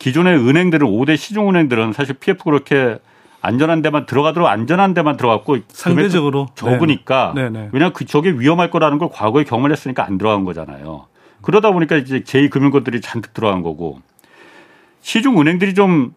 [0.00, 2.98] 기존의 은행들은 5대 시중은행들은 사실 PF 그렇게
[3.42, 7.50] 안전한 데만 들어가도록 안전한 데만 들어갔고 상대적으로 적으니까 네.
[7.50, 7.68] 네, 네.
[7.72, 11.06] 왜냐하면 그 저게 위험할 거라는 걸 과거에 경험을 했으니까 안 들어간 거잖아요.
[11.42, 14.00] 그러다 보니까 이제 제2금융권들이 잔뜩 들어간 거고
[15.00, 16.14] 시중 은행들이 좀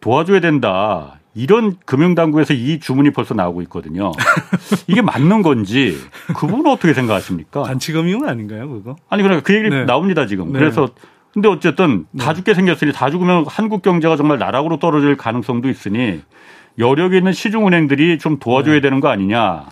[0.00, 1.20] 도와줘야 된다.
[1.34, 4.12] 이런 금융당국에서 이 주문이 벌써 나오고 있거든요.
[4.88, 5.98] 이게 맞는 건지
[6.34, 7.64] 그분은 어떻게 생각하십니까?
[7.64, 8.96] 단치금융 아닌가요, 그거?
[9.10, 9.84] 아니 그러니까 그 얘기 네.
[9.84, 10.52] 나옵니다 지금.
[10.54, 10.58] 네.
[10.58, 10.88] 그래서
[11.32, 12.34] 근데 어쨌든 다 네.
[12.36, 16.22] 죽게 생겼으니 다 죽으면 한국 경제가 정말 나락으로 떨어질 가능성도 있으니
[16.78, 18.80] 여력이 있는 시중은행들이 좀 도와줘야 네.
[18.80, 19.66] 되는 거 아니냐.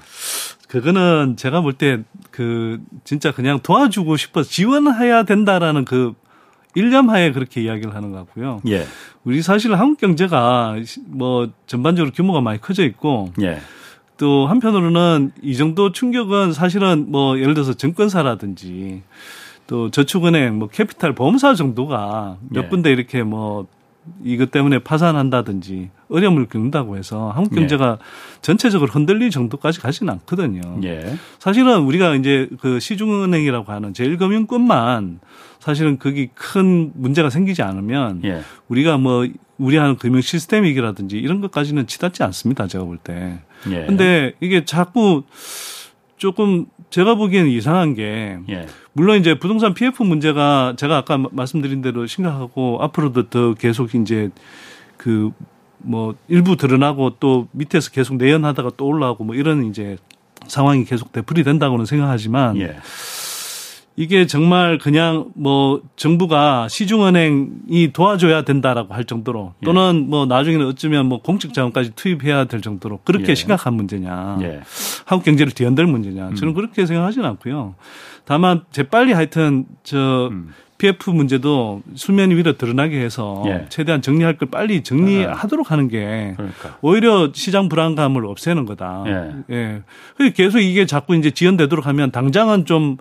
[0.69, 2.03] 그거는 제가 볼 때
[2.35, 6.15] 그 진짜 그냥 도와주고 싶어서 지원해야 된다라는 그
[6.75, 8.61] 일념하에 그렇게 이야기를 하는 것 같고요.
[8.67, 8.85] 예.
[9.23, 10.75] 우리 사실 한국 경제가
[11.07, 13.61] 뭐 전반적으로 규모가 많이 커져 있고 예.
[14.19, 19.03] 또 한편으로는 이 정도 충격은 사실은 뭐 예를 들어서 증권사라든지
[19.67, 22.69] 또 저축은행 뭐 캐피탈 보험사 정도가 몇 예.
[22.69, 23.67] 군데 이렇게 뭐
[24.23, 27.61] 이것 때문에 파산한다든지 어려움을 겪는다고 해서 한국 예.
[27.61, 28.05] 경제가 예.
[28.43, 30.61] 전체적으로 흔들릴 정도까지 가지는 않거든요.
[30.85, 31.17] 예.
[31.39, 35.21] 사실은 우리가 이제 그 시중은행이라고 하는 제일금융권만
[35.59, 38.43] 사실은 그게 큰 문제가 생기지 않으면 예.
[38.69, 42.67] 우리가 뭐 우리 하는 금융 시스템이라든지 이런 것까지는 치닫지 않습니다.
[42.67, 43.39] 제가 볼 때.
[43.71, 43.87] 예.
[43.87, 45.23] 근데 이게 자꾸
[46.17, 48.67] 조금 제가 보기에는 이상한 게 예.
[48.93, 54.31] 물론 이제 부동산 PF 문제가 제가 아까 말씀드린 대로 심각하고 앞으로도 더 계속 이제
[54.97, 55.33] 그
[55.85, 59.97] 뭐 일부 드러나고 또 밑에서 계속 내연하다가 또 올라오고 뭐 이런 이제
[60.47, 62.77] 상황이 계속 되풀이 된다고는 생각하지만 예.
[63.97, 69.65] 이게 정말 그냥 뭐 정부가 시중은행이 도와줘야 된다라고 할 정도로 예.
[69.65, 70.09] 또는 예.
[70.09, 73.35] 뭐 나중에는 어쩌면 뭐 공적 자원까지 투입해야 될 정도로 그렇게 예.
[73.35, 74.39] 심각한 문제냐.
[74.43, 74.61] 예.
[75.05, 76.35] 한국 경제를 뒤흔들 문제냐.
[76.35, 76.55] 저는 음.
[76.55, 77.77] 그렇게 생각하지는 않고요.
[78.25, 80.53] 다만 재빨리 하여튼 저 음.
[80.79, 83.67] PF 문제도 수면 위로 드러나게 해서 예.
[83.69, 86.79] 최대한 정리할 걸 빨리 정리하도록 하는 게 그러니까.
[86.83, 89.05] 오히려 시장 불안감을 없애는 거다.
[89.07, 89.55] 예.
[89.55, 90.31] 예.
[90.35, 92.97] 계속 이게 자꾸 이제 지연되도록 하면 당장은 좀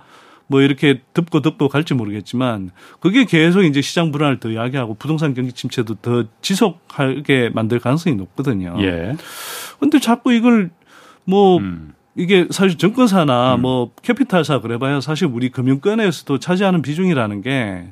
[0.48, 5.52] 뭐 이렇게 덮고 덮고 갈지 모르겠지만 그게 계속 이제 시장 불안을 더 야기하고 부동산 경기
[5.52, 8.76] 침체도 더 지속하게 만들 가능성이 높거든요.
[8.82, 9.16] 예.
[9.80, 10.70] 근데 자꾸 이걸
[11.26, 11.94] 뭐 음.
[12.16, 13.62] 이게 사실 증권사나 음.
[13.62, 17.88] 뭐 캐피탈사 그래봐야 사실 우리 금융권에서도 차지하는 비중이라는 게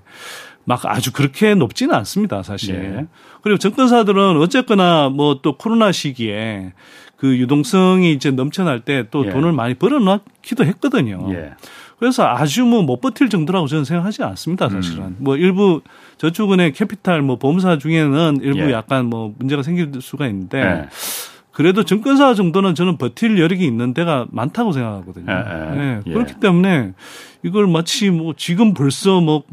[0.65, 2.75] 막 아주 그렇게 높지는 않습니다, 사실.
[2.75, 3.05] 예.
[3.41, 6.73] 그리고 증권사들은 어쨌거나 뭐 또 코로나 시기에
[7.15, 9.29] 그 유동성이 이제 넘쳐날 때또 예.
[9.31, 11.27] 돈을 많이 벌어놓기도 했거든요.
[11.31, 11.51] 예.
[12.01, 15.03] 그래서 아주 뭐 못 버틸 정도라고 저는 생각하지 않습니다, 사실은.
[15.03, 15.15] 음.
[15.19, 15.81] 뭐 일부
[16.17, 18.71] 저축은행 캐피탈 뭐 보험사 중에는 일부 예.
[18.71, 20.89] 약간 뭐 문제가 생길 수가 있는데 예.
[21.51, 25.31] 그래도 증권사 정도는 저는 버틸 여력이 있는 데가 많다고 생각하거든요.
[25.31, 25.79] 예.
[25.79, 26.01] 예.
[26.07, 26.11] 예.
[26.11, 26.93] 그렇기 때문에
[27.43, 29.43] 이걸 마치 뭐 지금 벌써 뭐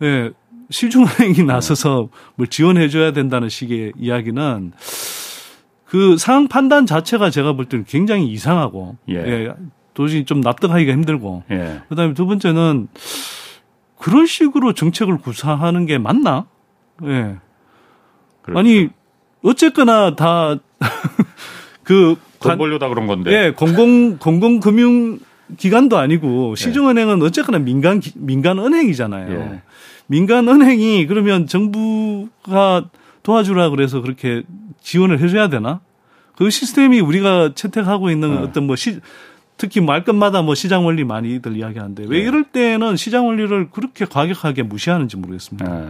[0.00, 0.30] 예,
[0.70, 4.72] 시중은행이 나서서 뭘 지원해 줘야 된다는 식의 이야기는
[5.84, 9.16] 그 상황 판단 자체가 제가 볼 때는 굉장히 이상하고 예.
[9.16, 9.52] 예
[9.94, 11.44] 도저히 좀 납득하기가 힘들고.
[11.50, 11.82] 예.
[11.88, 12.88] 그다음에 두 번째는
[13.98, 16.46] 그런 식으로 정책을 구사하는 게 맞나?
[17.04, 17.36] 예.
[18.42, 18.58] 그렇죠.
[18.58, 18.88] 아니
[19.42, 20.56] 어쨌거나 다
[21.84, 22.16] 그.
[22.40, 23.30] 돈 벌려다 그런 건데.
[23.32, 25.20] 예, 공공, 공공 금융
[25.56, 29.30] 기관도 아니고 시중은행은 어쨌거나 민간, 민간 은행이잖아요.
[29.30, 29.62] 예.
[30.06, 32.86] 민간 은행이 그러면 정부가
[33.22, 34.42] 도와주라 그래서 그렇게
[34.80, 35.80] 지원을 해줘야 되나?
[36.36, 38.40] 그 시스템이 우리가 채택하고 있는 네.
[38.40, 38.98] 어떤 뭐 시,
[39.56, 42.28] 특히 말끝마다 뭐 시장 원리 많이들 이야기하는데 왜 네.
[42.28, 45.78] 이럴 때는 시장 원리를 그렇게 과격하게 무시하는지 모르겠습니다.
[45.78, 45.88] 네.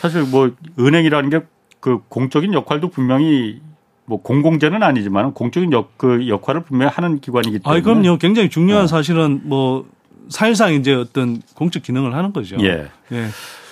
[0.00, 1.40] 사실 뭐 은행이라는 게
[1.82, 3.60] 그 공적인 역할도 분명히
[4.04, 7.80] 뭐 공공재는 아니지만 공적인 역, 그 역할을 분명히 하는 기관이기 때문에.
[7.80, 8.18] 아, 그럼요.
[8.18, 8.86] 굉장히 중요한 네.
[8.86, 9.84] 사실은 뭐
[10.28, 12.56] 사실상 이제 어떤 공적 기능을 하는 거죠.
[12.60, 12.86] 예.
[13.10, 13.26] 예.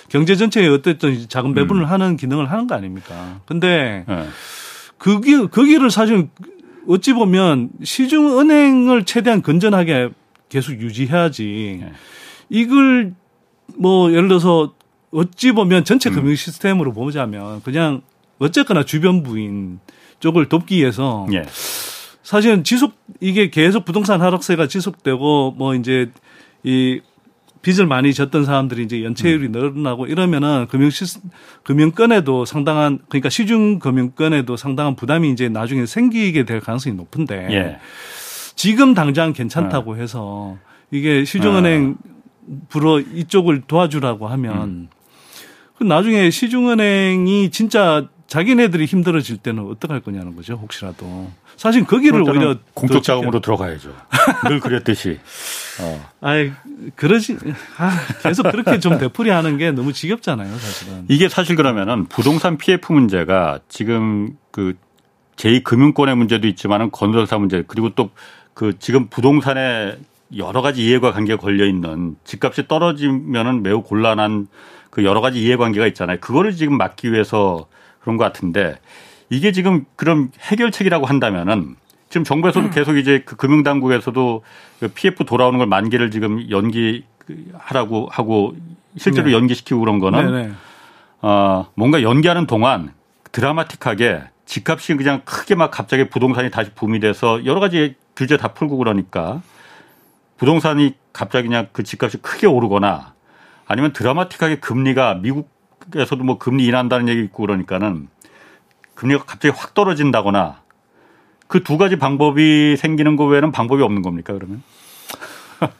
[0.09, 1.87] 경제 전체에 어쨌든 자금 배분을 음.
[1.87, 3.39] 하는 기능을 하는 거 아닙니까?
[3.45, 4.25] 근데 예.
[4.97, 6.27] 그기 거기를 사실
[6.87, 10.09] 어찌 보면 시중 은행을 최대한 건전하게
[10.49, 11.79] 계속 유지해야지.
[11.83, 11.91] 예.
[12.49, 13.13] 이걸
[13.77, 14.73] 뭐 예를 들어서
[15.11, 16.15] 어찌 보면 전체 음.
[16.15, 18.01] 금융 시스템으로 보자면 그냥
[18.39, 19.79] 어쨌거나 주변 부인
[20.19, 21.43] 쪽을 돕기 위해서 예.
[22.23, 26.11] 사실은 지속 이게 계속 부동산 하락세가 지속되고 뭐 이제
[26.63, 27.01] 이
[27.61, 29.51] 빚을 많이 졌던 사람들이 이제 연체율이 음.
[29.51, 31.05] 늘어나고 이러면은 금융 시
[31.63, 37.79] 금융권에도 상당한 그러니까 시중 금융권에도 상당한 부담이 이제 나중에 생기게 될 가능성이 높은데 예.
[38.55, 40.01] 지금 당장 괜찮다고 네.
[40.01, 40.57] 해서
[40.89, 42.11] 이게 시중은행 아.
[42.69, 44.89] 불어 이쪽을 도와주라고 하면 음.
[45.75, 51.29] 그 나중에 시중은행이 진짜 자기네들이 힘들어질 때는 어떡할 거냐는 거죠, 혹시라도.
[51.57, 53.93] 사실 거기를 오히려 공적 자금으로 들어가야죠.
[54.47, 55.19] 늘 그랬듯이.
[55.81, 56.09] 어.
[56.21, 56.35] 아,
[56.95, 57.37] 그러지.
[57.77, 57.91] 아,
[58.23, 61.05] 계속 그렇게 좀 되풀이하는 게 너무 지겹잖아요, 사실은.
[61.09, 64.77] 이게 사실 그러면은 부동산 PF 문제가 지금 그
[65.35, 68.11] 제2금융권의 문제도 있지만은 건설사 문제 그리고 또
[68.53, 69.95] 그 지금 부동산에
[70.37, 74.47] 여러 가지 이해가 관계가 걸려 있는 집값이 떨어지면은 매우 곤란한
[74.89, 76.17] 그 여러 가지 이해관계가 있잖아요.
[76.19, 77.67] 그거를 지금 막기 위해서
[78.01, 78.77] 그런 것 같은데
[79.29, 81.75] 이게 지금 그럼 해결책이라고 한다면은
[82.09, 82.71] 지금 정부에서도 음.
[82.71, 84.43] 계속 이제 그 금융당국에서도
[84.81, 88.55] 그 PF 돌아오는 걸 만기를 지금 연기하라고 하고
[88.97, 89.33] 실제로 네.
[89.33, 90.53] 연기시키고 그런 거는 네, 네.
[91.21, 92.93] 어, 뭔가 연기하는 동안
[93.31, 98.75] 드라마틱하게 집값이 그냥 크게 막 갑자기 부동산이 다시 붐이 돼서 여러 가지 규제 다 풀고
[98.77, 99.41] 그러니까
[100.37, 103.13] 부동산이 갑자기 그냥 그 집값이 크게 오르거나
[103.67, 105.49] 아니면 드라마틱하게 금리가 미국
[105.95, 108.07] 에서도 뭐 금리 인한다는 얘기 있고 그러니까는
[108.95, 110.61] 금리가 갑자기 확 떨어진다거나
[111.47, 114.63] 그 두 가지 방법이 생기는 거 외에는 방법이 없는 겁니까 그러면?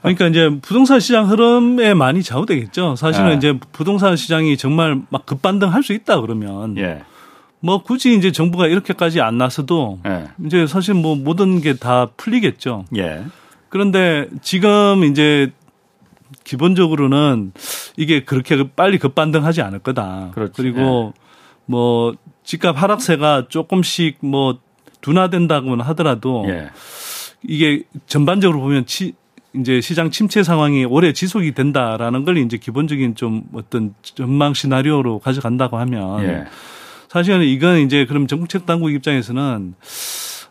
[0.02, 2.96] 그러니까 이제 부동산 시장 흐름에 많이 좌우되겠죠.
[2.98, 3.36] 사실은 예.
[3.36, 7.04] 이제 부동산 시장이 정말 막 급반등할 수 있다 그러면 예.
[7.62, 10.26] 뭐 굳이 이제 정부가 이렇게까지 안 나서도 예.
[10.46, 12.86] 이제 사실 뭐 모든 게 다 풀리겠죠.
[12.98, 13.24] 예.
[13.70, 15.52] 그런데 지금 이제
[16.44, 17.54] 기본적으로는
[17.98, 20.32] 이게 그렇게 빨리 급반등하지 않을 거다.
[20.34, 20.54] 그렇지.
[20.56, 21.22] 그리고 예.
[21.66, 22.14] 뭐
[22.44, 24.60] 집값 하락세가 조금씩 뭐
[25.02, 26.70] 둔화된다고는 하더라도 예.
[27.44, 29.14] 이게 전반적으로 보면 치,
[29.56, 35.78] 이제 시장 침체 상황이 오래 지속이 된다라는 걸 이제 기본적인 좀 어떤 전망 시나리오로 가져간다고
[35.78, 36.46] 하면 예.
[37.10, 39.76] 사실은 이건 이제 그럼 정책 당국 입장에서는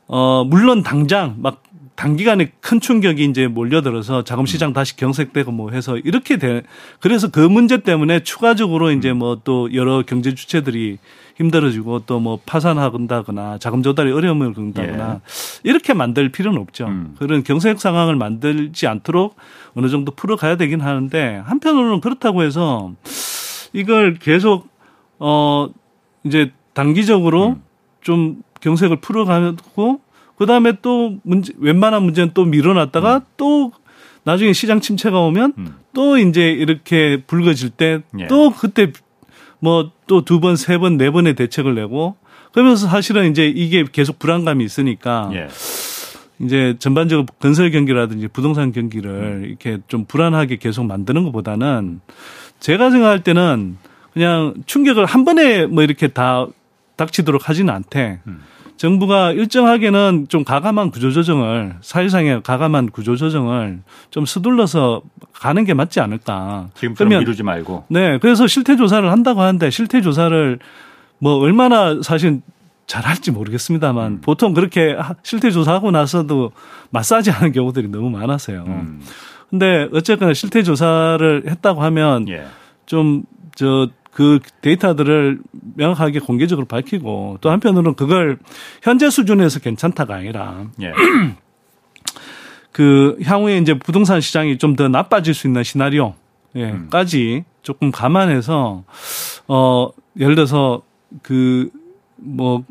[0.09, 1.63] 어 물론 당장 막
[2.01, 6.63] 단기간에 큰 충격이 이제 몰려들어서 자금 시장 다시 경색되고 뭐 해서 이렇게 돼
[6.99, 10.97] 그래서 그 문제 때문에 추가적으로 이제 뭐 또 여러 경제 주체들이
[11.37, 15.21] 힘들어지고 또 뭐 파산한다거나 자금 조달이 어려움을 겪는다거나 예.
[15.63, 16.87] 이렇게 만들 필요는 없죠.
[16.87, 17.17] 음.
[17.19, 19.37] 그런 경색 상황을 만들지 않도록
[19.75, 22.93] 어느 정도 풀어가야 되긴 하는데 한편으로는 그렇다고 해서
[23.75, 24.69] 이걸 계속
[25.19, 25.69] 어
[26.25, 27.63] 이제 단기적으로 음.
[28.01, 30.01] 좀 경색을 풀어가고
[30.41, 33.21] 그 다음에 또 문제, 웬만한 문제는 또 밀어놨다가 음.
[33.37, 33.73] 또
[34.25, 35.75] 나중에 시장 침체가 오면 음.
[35.93, 38.51] 또 이제 이렇게 붉어질 때또 예.
[38.59, 38.91] 그때
[39.59, 42.17] 뭐 또 두 번, 세 번, 네 번의 대책을 내고
[42.53, 45.49] 그러면서 사실은 이제 이게 계속 불안감이 있으니까 예.
[46.43, 52.01] 이제 전반적으로 건설 경기라든지 부동산 경기를 이렇게 좀 불안하게 계속 만드는 것보다는
[52.61, 53.77] 제가 생각할 때는
[54.15, 56.47] 그냥 충격을 한 번에 뭐 이렇게 다
[56.97, 58.41] 닥치도록 하지는 않되 음.
[58.81, 65.03] 정부가 일정하게는 좀 가감한 구조조정을 사실상의 가감한 구조조정을 좀 서둘러서
[65.35, 66.71] 가는 게 맞지 않을까.
[66.77, 67.85] 지금처럼 미루지 말고.
[67.89, 70.59] 네, 그래서 실태 조사를 한다고 하는데 실태 조사를
[71.19, 72.41] 뭐 얼마나 사실
[72.87, 74.21] 잘할지 모르겠습니다만 음.
[74.23, 76.53] 보통 그렇게 실태 조사하고 나서도
[76.89, 78.65] 마사지 하는 경우들이 너무 많아서요.
[78.67, 79.03] 음.
[79.51, 82.47] 근데 어쨌거나 실태 조사를 했다고 하면 예.
[82.87, 85.41] 좀저 그 데이터들을
[85.77, 88.39] 명확하게 공개적으로 밝히고 또 한편으로는 그걸
[88.83, 90.93] 현재 수준에서 괜찮다가 아니라 예.
[92.73, 96.15] 그 향후에 이제 부동산 시장이 좀 더 나빠질 수 있는 시나리오
[96.57, 97.51] 예,까지 음.
[97.63, 98.85] 조금 감안해서
[99.49, 100.83] 어 예를 들어서
[101.23, 101.71] 그
[102.23, 102.65] 뭐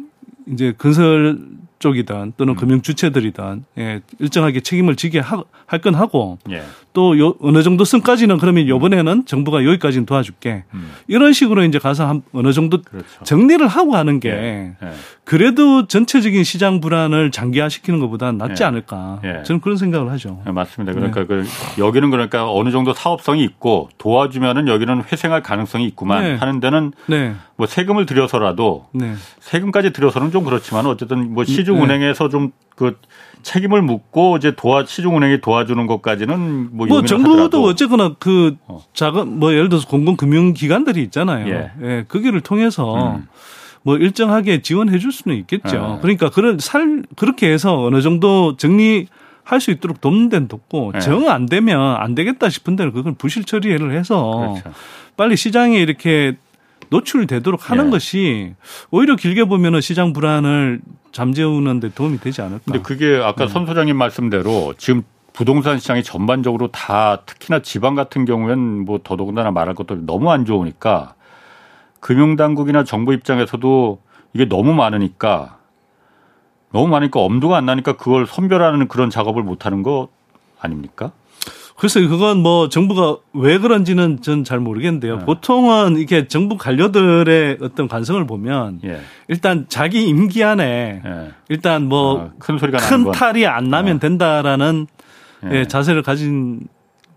[0.48, 1.40] 이제 건설
[1.80, 2.56] 쪽이든 또는 음.
[2.56, 5.44] 금융 주체들이든 예, 일정하게 책임을 지게 할
[5.82, 6.64] 건 하고 예.
[6.94, 10.92] 또 요, 어느 정도 선까지는 그러면 요번에는 정부가 여기까지는 도와줄게 음.
[11.08, 13.24] 이런 식으로 이제 가서 한 어느 정도 그렇죠.
[13.24, 14.76] 정리를 하고 하는 게 예.
[14.84, 14.92] 예.
[15.24, 18.68] 그래도 전체적인 시장 불안을 장기화시키는 것보다 낫지 예.
[18.68, 19.44] 않을까 예.
[19.44, 20.42] 저는 그런 생각을 하죠.
[20.44, 20.94] 네, 맞습니다.
[20.94, 21.46] 그러니까 그
[21.78, 26.36] 여기는 그러니까 어느 정도 사업성이 있고 도와주면은 여기는 회생할 가능성이 있구만 네.
[26.36, 27.36] 하는 데는 네.
[27.56, 29.14] 뭐 세금을 들여서라도 네.
[29.40, 32.30] 세금까지 들여서는 좀 그렇지만 어쨌든 뭐 시중 은행에서 네.
[32.30, 32.98] 좀그
[33.44, 38.84] 책임을 묻고 이제 도와 시중은행이 도와주는 것까지는 뭐, 뭐 정부도 어쨌거나 그 어.
[38.94, 41.48] 작은 뭐 예를 들어서 공공금융기관들이 있잖아요.
[41.48, 41.72] 예.
[41.82, 42.06] 예.
[42.08, 43.28] 그 길을 통해서 음.
[43.82, 45.96] 뭐 일정하게 지원해 줄 수는 있겠죠.
[45.98, 46.02] 예.
[46.02, 49.08] 그러니까 그런 살 그렇게 해서 어느 정도 정리
[49.44, 51.00] 할수 있도록 돕는 데는 돕고 예.
[51.00, 54.78] 정안 되면 안 되겠다 싶은 데는 그걸 부실 처리를 해서 그렇죠.
[55.18, 56.36] 빨리 시장에 이렇게
[56.90, 57.90] 노출되도록 하는 예.
[57.92, 58.54] 것이
[58.92, 62.64] 오히려 길게 보면은 시장 불안을 잠재우는 데 도움이 되지 않을까.
[62.66, 63.52] 근데 그게 아까 네.
[63.52, 69.76] 선 소장님 말씀대로 지금 부동산 시장이 전반적으로 다 특히나 지방 같은 경우엔 뭐 더더군다나 말할
[69.76, 71.14] 것도 너무 안 좋으니까
[72.00, 74.02] 금융당국이나 정부 입장에서도
[74.34, 75.58] 이게 너무 많으니까
[76.72, 80.10] 너무 많으니까 엄두가 안 나니까 그걸 선별하는 그런 작업을 못 하는 거
[80.60, 81.12] 아닙니까?
[81.80, 85.20] 글쎄 그건 뭐 정부가 왜 그런지는 전 잘 모르겠는데요.
[85.20, 85.26] 네.
[85.26, 89.00] 보통은 이게 정부 관료들의 어떤 관성을 보면 예.
[89.28, 91.32] 일단 자기 임기 안에 예.
[91.48, 94.00] 일단 뭐큰 아, 소리가 큰 탈이 안 나면 아.
[94.00, 94.88] 된다라는
[95.46, 95.60] 예.
[95.60, 95.68] 예.
[95.68, 96.68] 자세를 가진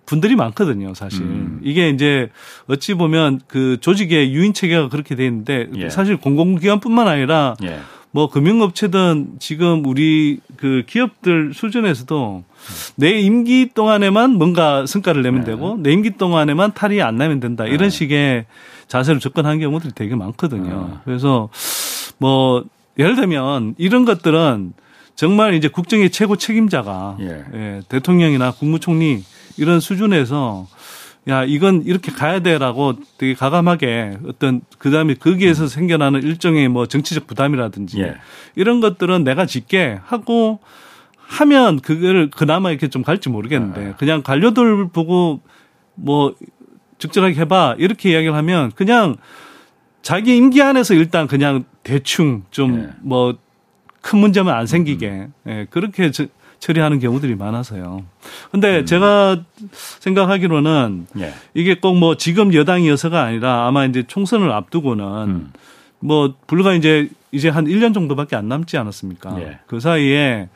[0.06, 1.22] 분들이 많거든요, 사실.
[1.22, 1.60] 음.
[1.62, 2.28] 이게 이제
[2.68, 5.88] 어찌 보면 그 조직의 유인 체계가 그렇게 돼 있는데 예.
[5.88, 7.78] 사실 공공기관뿐만 아니라 예.
[8.12, 12.44] 뭐 금융업체든 지금 우리 그 기업들 수준에서도
[12.96, 15.52] 내 임기 동안에만 뭔가 성과를 내면 네.
[15.52, 17.90] 되고 내 임기 동안에만 탈이 안 나면 된다 이런 네.
[17.90, 18.44] 식의
[18.86, 20.90] 자세로 접근한 경우들이 되게 많거든요.
[20.92, 20.98] 네.
[21.04, 21.48] 그래서
[22.18, 22.64] 뭐
[22.98, 24.74] 예를 들면 이런 것들은
[25.14, 27.44] 정말 이제 국정의 최고 책임자가 예.
[27.54, 29.22] 예, 대통령이나 국무총리
[29.56, 30.66] 이런 수준에서
[31.28, 35.68] 야 이건 이렇게 가야 돼라고 되게 가감하게 어떤 그다음에 거기에서 음.
[35.68, 38.16] 생겨나는 일종의 뭐 정치적 부담이라든지 예.
[38.56, 40.58] 이런 것들은 내가 짓게 하고
[41.16, 43.96] 하면 그걸 그나마 이렇게 좀 갈지 모르겠는데 아.
[43.96, 45.40] 그냥 관료들 보고
[45.94, 46.34] 뭐
[46.98, 49.16] 적절하게 해봐 이렇게 이야기를 하면 그냥
[50.02, 53.38] 자기 임기 안에서 일단 그냥 대충 좀 뭐큰
[54.14, 54.16] 예.
[54.16, 55.32] 문제만 안 생기게 음.
[55.46, 56.26] 예, 그렇게 저,
[56.62, 58.04] 처리하는 경우들이 많아서요.
[58.52, 58.86] 근데 음.
[58.86, 59.42] 제가
[59.98, 61.34] 생각하기로는 예.
[61.54, 65.52] 이게 꼭 뭐 지금 여당이어서가 아니라 아마 이제 총선을 앞두고는 음.
[65.98, 69.40] 뭐 불과 이제 이제 한 1년 정도밖에 안 남지 않았습니까?
[69.42, 69.58] 예.
[69.66, 70.48] 그 사이에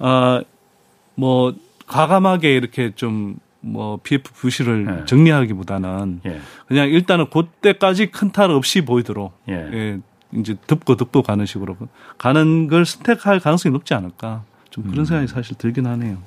[0.00, 1.54] 아뭐
[1.86, 5.04] 과감하게 이렇게 좀뭐 PF 부실을 예.
[5.06, 6.40] 정리하기보다는 예.
[6.66, 9.54] 그냥 일단은 그때까지 큰 탈 없이 보이도록 예.
[9.54, 9.98] 예.
[10.32, 11.76] 이제 덮고 덮고 가는 식으로
[12.18, 14.42] 가는 걸 선택할 가능성이 높지 않을까.
[14.70, 15.04] 좀 그런 음.
[15.04, 16.18] 생각이 사실 들긴 하네요.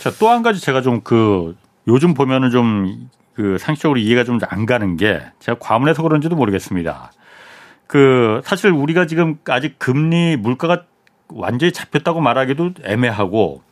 [0.00, 1.56] 자, 또 한 가지 제가 좀 그
[1.88, 7.12] 요즘 보면은 좀 그 상식적으로 이해가 좀 안 가는 게 제가 과문해서 그런지도 모르겠습니다.
[7.86, 10.84] 그 사실 우리가 지금 아직 금리 물가가
[11.28, 13.62] 완전히 잡혔다고 말하기도 애매하고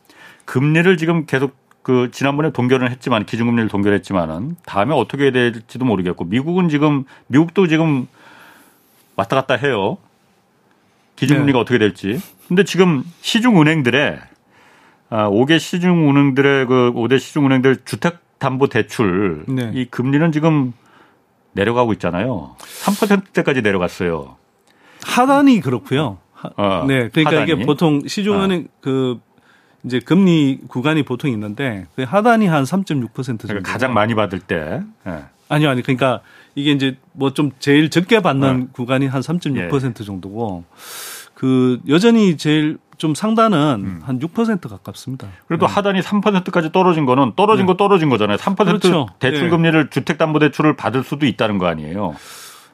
[0.45, 6.69] 금리를 지금 계속 그 지난번에 동결을 했지만 기준금리를 동결했지만은 다음에 어떻게 해야 될지도 모르겠고 미국은
[6.69, 8.07] 지금 미국도 지금
[9.15, 9.97] 왔다 갔다 해요.
[11.21, 11.61] 기준금리가 네.
[11.61, 12.19] 어떻게 될지.
[12.47, 14.19] 근데 지금 시중은행들의
[15.09, 19.71] 아, 5개 시중은행들의 그 5대 시중은행들 주택담보대출 네.
[19.75, 20.73] 이 금리는 지금
[21.53, 22.55] 내려가고 있잖아요.
[22.57, 24.35] 3%대까지 내려갔어요.
[25.03, 26.17] 하단이 그렇고요.
[26.57, 27.51] 어, 네, 그러니까 하단이?
[27.51, 28.77] 이게 보통 시중은행 어.
[28.81, 29.19] 그
[29.83, 33.47] 이제 금리 구간이 보통 있는데 그 하단이 한 3.6% 정도.
[33.47, 34.81] 그러니까 가장 많이 받을 때.
[35.05, 35.23] 네.
[35.49, 36.21] 아니요, 아니 그러니까
[36.55, 38.73] 이게 이제 뭐 좀 제일 적게 받는 어.
[38.73, 40.03] 구간이 한 3.6% 예.
[40.03, 40.63] 정도고
[41.33, 44.03] 그 여전히 제일 좀 상단은 음.
[44.05, 45.27] 한6% 가깝습니다.
[45.47, 45.73] 그래도 네.
[45.73, 47.71] 하단이 3%까지 떨어진 거는 떨어진 네.
[47.71, 48.37] 거 떨어진 거잖아요.
[48.37, 49.07] 3% 그렇죠.
[49.17, 49.49] 대출 네.
[49.49, 52.15] 금리를 주택 담보 대출을 받을 수도 있다는 거 아니에요.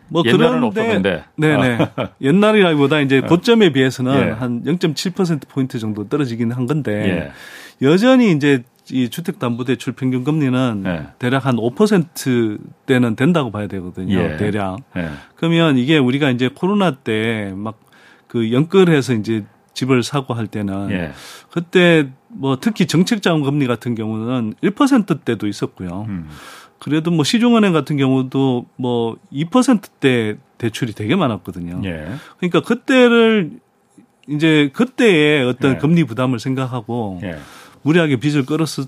[0.10, 1.24] 뭐 옛날은 없었는데.
[1.36, 1.78] 네네.
[1.96, 2.10] 아.
[2.22, 3.26] 옛날이라기보다 이제 어.
[3.28, 4.32] 고점에 비해서는 예.
[4.32, 7.32] 한 0.7% 포인트 정도 떨어지긴 한 건데
[7.82, 7.88] 예.
[7.88, 11.08] 여전히 이제 이 주택담보대출 평균 금리는 예.
[11.20, 14.18] 대략 한 5%대는 된다고 봐야 되거든요.
[14.18, 14.38] 예.
[14.38, 14.78] 대략.
[14.96, 15.10] 예.
[15.36, 17.88] 그러면 이게 우리가 이제 코로나 때 막
[18.28, 21.12] 그 연끌해서 이제 집을 사고 할 때는 예.
[21.52, 26.06] 그때 뭐 특히 정책 자금 금리 같은 경우는 1%대도 있었고요.
[26.10, 26.28] 음.
[26.80, 31.82] 그래도 뭐 시중은행 같은 경우도 뭐 2%대 대출이 되게 많았거든요.
[31.86, 32.08] 예.
[32.38, 33.52] 그러니까 그때를
[34.28, 35.78] 이제 그때의 어떤 예.
[35.78, 37.38] 금리 부담을 생각하고 예.
[37.84, 38.84] 무리하게 빚을 끌어서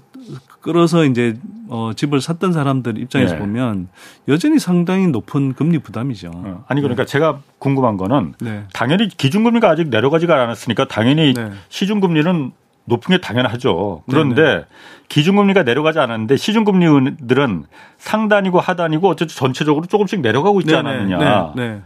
[0.61, 1.37] 끌어서 이제
[1.69, 3.39] 어 집을 샀던 사람들 입장에서 네.
[3.39, 3.87] 보면
[4.27, 6.31] 여전히 상당히 높은 금리 부담이죠.
[6.33, 8.65] 어, 아니 그러니까 제가 궁금한 거는 네.
[8.73, 11.51] 당연히 기준금리가 아직 내려가지가 않았으니까 당연히 네.
[11.69, 12.51] 시중금리는
[12.89, 14.03] 높은 게 당연하죠.
[14.09, 14.65] 그런데
[15.07, 17.65] 기준금리가 내려가지 않았는데 시중금리들은
[17.97, 21.53] 상단이고 하단이고 어쨌든 전체적으로 조금씩 내려가고 있지 않았느냐.
[21.55, 21.81] 네, 네.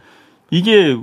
[0.50, 0.98] 이게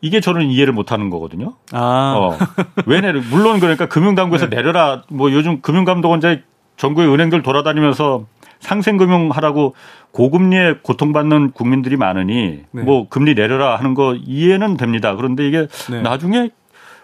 [0.00, 1.54] 이게 저는 이해를 못하는 거거든요.
[1.72, 2.38] 아, 어.
[2.86, 3.20] 왜 내려?
[3.30, 4.56] 물론 그러니까 금융당국에서 네.
[4.56, 5.02] 내려라.
[5.08, 6.42] 뭐 요즘 금융감독원 이제
[6.76, 8.26] 전국의 은행들 돌아다니면서
[8.60, 9.74] 상생금융 하라고
[10.12, 12.82] 고금리에 고통받는 국민들이 많으니 네.
[12.82, 15.14] 뭐 금리 내려라 하는 거 이해는 됩니다.
[15.16, 16.02] 그런데 이게 네.
[16.02, 16.50] 나중에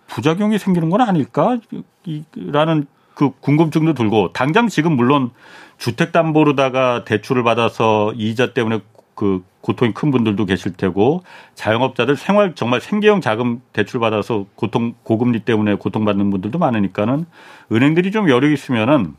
[0.07, 1.59] 부작용이 생기는 건 아닐까?
[2.07, 5.31] 이- 라는 그 궁금증도 들고 당장 지금 물론
[5.79, 8.81] 주택담보로다가 대출을 받아서 이자 때문에
[9.15, 11.23] 그 고통이 큰 분들도 계실 테고
[11.55, 17.25] 자영업자들 생활 정말 생계형 자금 대출 받아서 고통 고금리 때문에 고통받는 분들도 많으니까는
[17.73, 19.15] 은행들이 좀 여력 있으면은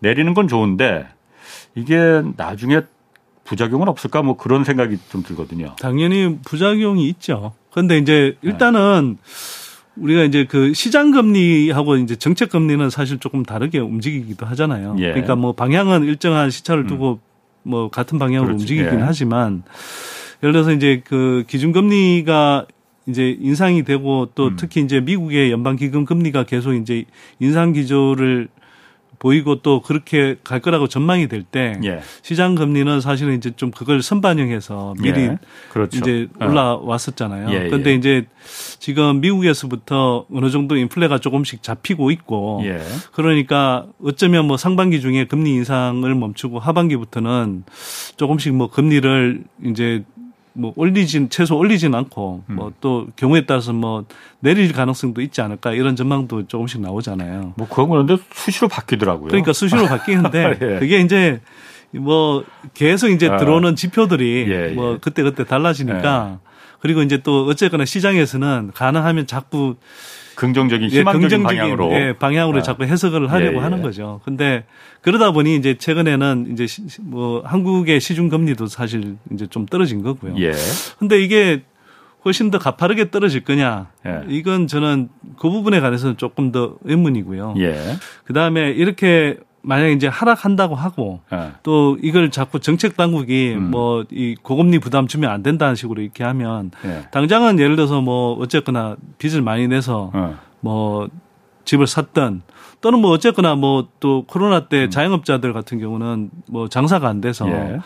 [0.00, 1.06] 내리는 건 좋은데
[1.74, 2.80] 이게 나중에
[3.44, 5.74] 부작용은 없을까 뭐 그런 생각이 좀 들거든요.
[5.80, 7.52] 당연히 부작용이 있죠.
[7.70, 8.48] 그런데 이제 네.
[8.50, 9.18] 일단은
[10.00, 14.96] 우리가 이제 그 시장 금리하고 이제 정책 금리는 사실 조금 다르게 움직이기도 하잖아요.
[14.98, 15.10] 예.
[15.10, 17.20] 그러니까 뭐 방향은 일정한 시차를 두고
[17.62, 18.62] 뭐 같은 방향으로 그렇지.
[18.62, 19.02] 움직이긴 예.
[19.02, 19.62] 하지만
[20.42, 22.66] 예를 들어서 이제 그 기준 금리가
[23.06, 24.56] 이제 인상이 되고 또 음.
[24.56, 27.04] 특히 이제 미국의 연방 기금 금리가 계속 이제
[27.38, 28.48] 인상 기조를
[29.20, 32.00] 보이고 또 그렇게 갈 거라고 전망이 될때 예.
[32.22, 35.38] 시장 금리는 사실은 이제 좀 그걸 선반영해서 미리 예.
[35.68, 35.98] 그렇죠.
[35.98, 36.46] 이제 어.
[36.46, 37.50] 올라왔었잖아요.
[37.52, 37.94] 예, 그런데 예.
[37.96, 38.26] 이제
[38.78, 42.80] 지금 미국에서부터 어느 정도 인플레가 조금씩 잡히고 있고 예.
[43.12, 47.64] 그러니까 어쩌면 뭐 상반기 중에 금리 인상을 멈추고 하반기부터는
[48.16, 50.02] 조금씩 뭐 금리를 이제
[50.52, 52.54] 뭐 올리진 최소 올리진 않고 음.
[52.56, 54.04] 뭐또 경우에 따라서 뭐
[54.40, 57.54] 내릴 가능성도 있지 않을까 이런 전망도 조금씩 나오잖아요.
[57.56, 59.28] 뭐 그건 그런데 수시로 바뀌더라고요.
[59.28, 60.78] 그러니까 수시로 바뀌는데 예.
[60.78, 61.40] 그게 이제
[61.92, 62.44] 뭐
[62.74, 63.36] 계속 이제 아.
[63.36, 64.98] 들어오는 지표들이 예, 뭐 예.
[65.00, 66.40] 그때 그때 달라지니까
[66.80, 69.76] 그리고 이제 또 어쨌거나 시장에서는 가능하면 자꾸
[70.40, 72.62] 긍정적인 예, 희망적인 긍정적인 방향으로 예, 방향으로 아.
[72.62, 73.62] 자꾸 해석을 하려고 예, 예.
[73.62, 74.20] 하는 거죠.
[74.24, 74.64] 근데
[75.02, 80.36] 그러다 보니 이제 최근에는 이제 시- 뭐 한국의 시중 금리도 사실 이제 좀 떨어진 거고요.
[80.38, 80.52] 예.
[80.98, 81.62] 근데 이게
[82.24, 83.88] 훨씬 더 가파르게 떨어질 거냐?
[84.06, 84.20] 예.
[84.28, 87.54] 이건 저는 그 부분에 관해서는 조금 더 의문이고요.
[87.58, 87.74] 예.
[88.24, 91.52] 그 다음에 이렇게 만약에 이제 하락한다고 하고 예.
[91.62, 93.70] 또 이걸 자꾸 정책 당국이 음.
[93.70, 97.06] 뭐이 고금리 부담 주면 안 된다는 식으로 이렇게 하면 예.
[97.10, 100.38] 당장은 예를 들어서 뭐 어쨌거나 빚을 많이 내서 어.
[100.60, 101.08] 뭐
[101.64, 102.42] 집을 샀던
[102.80, 107.50] 또는 뭐 어쨌거나 뭐 또 코로나 때 자영업자들 같은 경우는 뭐 장사가 안 돼서 음.
[107.50, 107.78] 예.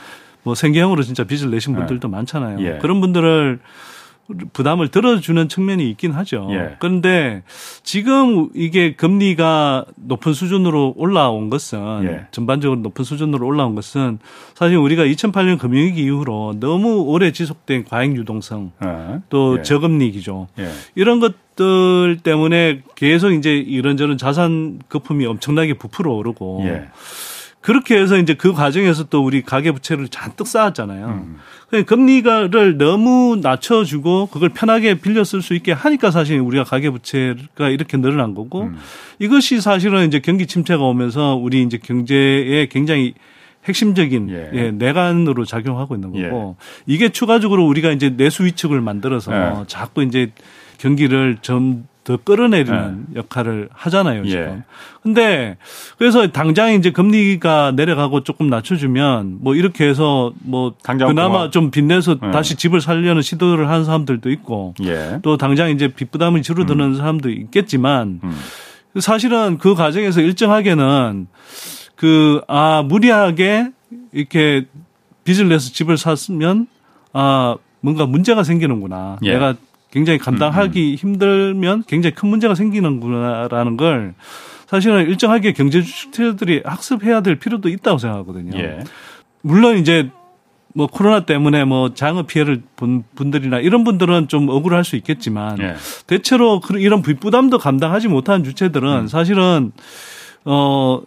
[0.44, 2.60] 뭐 생계형으로 진짜 빚을 내신 분들도 많잖아요.
[2.60, 2.78] 예.
[2.78, 3.60] 그런 분들을
[4.52, 6.48] 부담을 들어주는 측면이 있긴 하죠.
[6.50, 6.76] 예.
[6.78, 7.42] 그런데
[7.82, 12.26] 지금 이게 금리가 높은 수준으로 올라온 것은 예.
[12.30, 14.18] 전반적으로 높은 수준으로 올라온 것은
[14.54, 19.22] 사실 우리가 2008년 금융위기 이후로 너무 오래 지속된 과잉 유동성 어.
[19.28, 19.62] 또 예.
[19.62, 20.70] 저금리 기조 예.
[20.94, 26.88] 이런 것들 때문에 계속 이제 이런저런 자산 거품이 엄청나게 부풀어 오르고 예.
[27.64, 31.06] 그렇게 해서 이제 그 과정에서 또 우리 가계 부채를 잔뜩 쌓았잖아요.
[31.06, 31.38] 음.
[31.70, 37.70] 그러니까 금리가를 너무 낮춰주고 그걸 편하게 빌려 쓸 수 있게 하니까 사실 우리가 가계 부채가
[37.70, 38.76] 이렇게 늘어난 거고 음.
[39.18, 43.14] 이것이 사실은 이제 경기 침체가 오면서 우리 이제 경제에 굉장히
[43.64, 44.50] 핵심적인 예.
[44.52, 44.70] 예.
[44.70, 46.28] 내관으로 작용하고 있는 예.
[46.28, 49.64] 거고 이게 추가적으로 우리가 이제 내수 위축을 만들어서 예.
[49.68, 50.32] 자꾸 이제
[50.76, 54.40] 경기를 좀 더 끌어내리는 역할을 하잖아요, 지금.
[54.40, 54.62] 예.
[55.02, 55.56] 근데
[55.96, 61.50] 그래서 당장 이제 금리가 내려가고 조금 낮춰주면 뭐 이렇게 해서 뭐 당장 그나마 그만.
[61.50, 62.30] 좀 빚내서 예.
[62.30, 65.18] 다시 집을 살려는 시도를 하는 사람들도 있고 예.
[65.22, 68.36] 또 당장 이제 빚 부담이 줄어드는 사람도 있겠지만 음.
[69.00, 71.26] 사실은 그 과정에서 일정하게는
[71.96, 73.70] 그, 아, 무리하게
[74.12, 74.66] 이렇게
[75.24, 76.66] 빚을 내서 집을 샀으면
[77.12, 79.18] 아, 뭔가 문제가 생기는구나.
[79.22, 79.32] 예.
[79.32, 79.54] 내가
[79.94, 84.14] 굉장히 감당하기 힘들면 굉장히 큰 문제가 생기는구나라는 걸
[84.66, 88.58] 사실은 일정하게 경제 주체들이 학습해야 될 필요도 있다고 생각하거든요.
[88.58, 88.80] 예.
[89.42, 90.10] 물론 이제
[90.74, 95.76] 뭐 코로나 때문에 뭐 장어 피해를 본 분들이나 이런 분들은 좀 억울할 수 있겠지만 예.
[96.08, 99.06] 대체로 이런 부담도 감당하지 못하는 주체들은 음.
[99.06, 99.70] 사실은
[100.44, 101.02] 어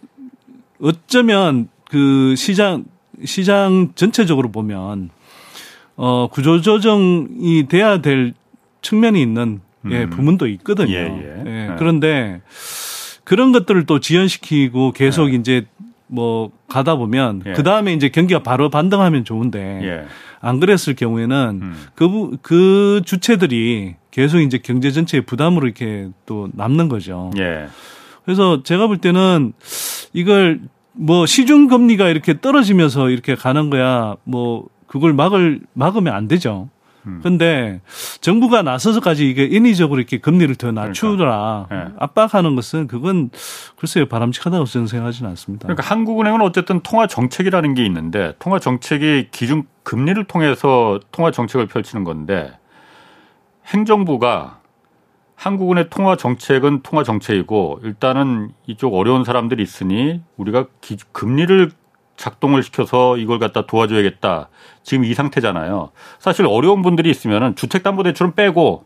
[0.80, 2.86] 어쩌면 그 시장
[3.22, 5.10] 시장 전체적으로 보면
[5.96, 8.32] 어 구조 조정이 돼야 될
[8.82, 9.60] 측면이 있는
[9.90, 10.10] 예 음.
[10.10, 10.92] 부분도 있거든요.
[10.92, 11.42] 예, 예.
[11.46, 11.74] 예.
[11.78, 12.40] 그런데
[13.24, 15.36] 그런 것들을 또 지연시키고 계속 예.
[15.36, 15.66] 이제
[16.06, 17.52] 뭐 가다 보면 예.
[17.52, 20.04] 그 다음에 이제 경기가 바로 반등하면 좋은데 예.
[20.40, 21.74] 안 그랬을 경우에는 음.
[21.94, 27.30] 그, 부- 그 주체들이 계속 이제 경제 전체의 부담으로 이렇게 또 남는 거죠.
[27.38, 27.66] 예.
[28.24, 29.52] 그래서 제가 볼 때는
[30.12, 30.60] 이걸
[30.92, 36.68] 뭐 시중 금리가 이렇게 떨어지면서 이렇게 가는 거야 뭐 그걸 막을 막으면 안 되죠.
[37.08, 37.20] 음.
[37.22, 37.80] 근데
[38.20, 41.88] 정부가 나서서까지 이게 인위적으로 이렇게 금리를 더 낮추라 그러니까.
[41.88, 41.94] 네.
[41.98, 43.30] 압박하는 것은 그건
[43.76, 45.66] 글쎄요 바람직하다고 저는 생각하지는 않습니다.
[45.66, 52.04] 그러니까 한국은행은 어쨌든 통화 정책이라는 게 있는데 통화 정책이 기준 금리를 통해서 통화 정책을 펼치는
[52.04, 52.52] 건데
[53.66, 54.58] 행정부가
[55.34, 61.70] 한국은의 통화 정책은 통화 정책이고 일단은 이쪽 어려운 사람들이 있으니 우리가 기, 금리를
[62.18, 64.48] 작동을 시켜서 이걸 갖다 도와줘야겠다.
[64.82, 65.90] 지금 이 상태잖아요.
[66.18, 68.84] 사실 어려운 분들이 있으면은 주택담보대출은 빼고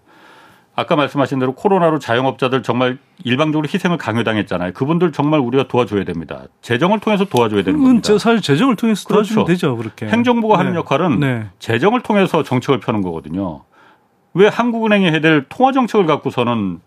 [0.75, 4.73] 아까 말씀하신 대로 코로나로 자영업자들 정말 일방적으로 희생을 강요당했잖아요.
[4.73, 6.45] 그분들 정말 우리가 도와줘야 됩니다.
[6.63, 8.19] 재정을 통해서 도와줘야 되는 겁니다.
[8.19, 9.53] 사실 재정을 통해서 도와주면 그렇죠.
[9.53, 9.77] 되죠.
[9.77, 10.59] 그렇게 행정부가 네.
[10.59, 11.47] 하는 역할은 네.
[11.59, 13.65] 재정을 통해서 정책을 펴는 거거든요.
[14.35, 16.81] 왜 한국은행이 해야 될 통화 정책을 갖고서는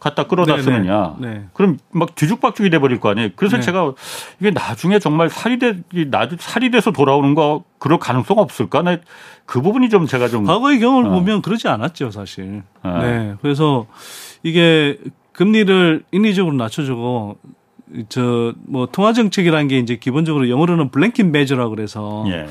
[0.00, 0.62] 갖다 끌어다 네네.
[0.62, 1.14] 쓰느냐.
[1.20, 1.44] 네.
[1.52, 3.28] 그럼 막 뒤죽박죽이 돼버릴 거 아니에요.
[3.36, 3.62] 그래서 네.
[3.62, 3.92] 제가
[4.40, 8.82] 이게 나중에 정말 살이 돼, 나중 살이 돼서 돌아오는 거 그럴 가능성 없을까?
[8.82, 9.00] 네.
[9.44, 10.44] 그 부분이 좀 제가 좀.
[10.44, 11.12] 과거의 경험을 어.
[11.12, 12.62] 보면 그러지 않았죠, 사실.
[12.82, 12.90] 네.
[13.00, 13.34] 네.
[13.42, 13.86] 그래서
[14.42, 14.98] 이게
[15.32, 17.36] 금리를 인위적으로 낮춰주고
[18.08, 22.46] 저 뭐 통화 정책이라는 게 이제 기본적으로 영어로는 블랭킷 매저라고 그래서 예.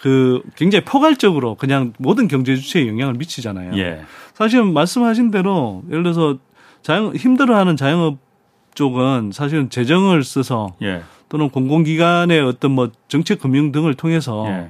[0.00, 3.76] 그 굉장히 포괄적으로 그냥 모든 경제 주체에 영향을 미치잖아요.
[3.76, 4.00] 예.
[4.34, 6.38] 사실은 말씀하신 대로 예를 들어서
[6.84, 8.18] 자영 힘들어하는 자영업
[8.74, 11.02] 쪽은 사실은 재정을 써서 예.
[11.30, 14.68] 또는 공공기관의 어떤 뭐 정책 금융 등을 통해서 예.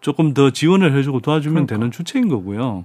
[0.00, 1.74] 조금 더 지원을 해주고 도와주면 그러니까.
[1.74, 2.84] 되는 주체인 거고요.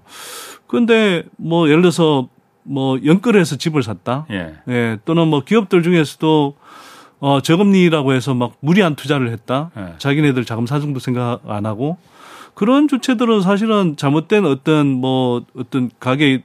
[0.66, 2.28] 그런데 뭐 예를 들어서
[2.64, 4.26] 뭐 연끌해서 집을 샀다.
[4.32, 4.56] 예.
[4.68, 4.98] 예.
[5.06, 6.56] 또는 뭐 기업들 중에서도
[7.20, 9.70] 어 저금리라고 해서 막 무리한 투자를 했다.
[9.78, 9.94] 예.
[10.00, 11.98] 자기네들 자금 사정도 생각 안 하고
[12.54, 16.44] 그런 주체들은 사실은 잘못된 어떤 뭐 어떤 가게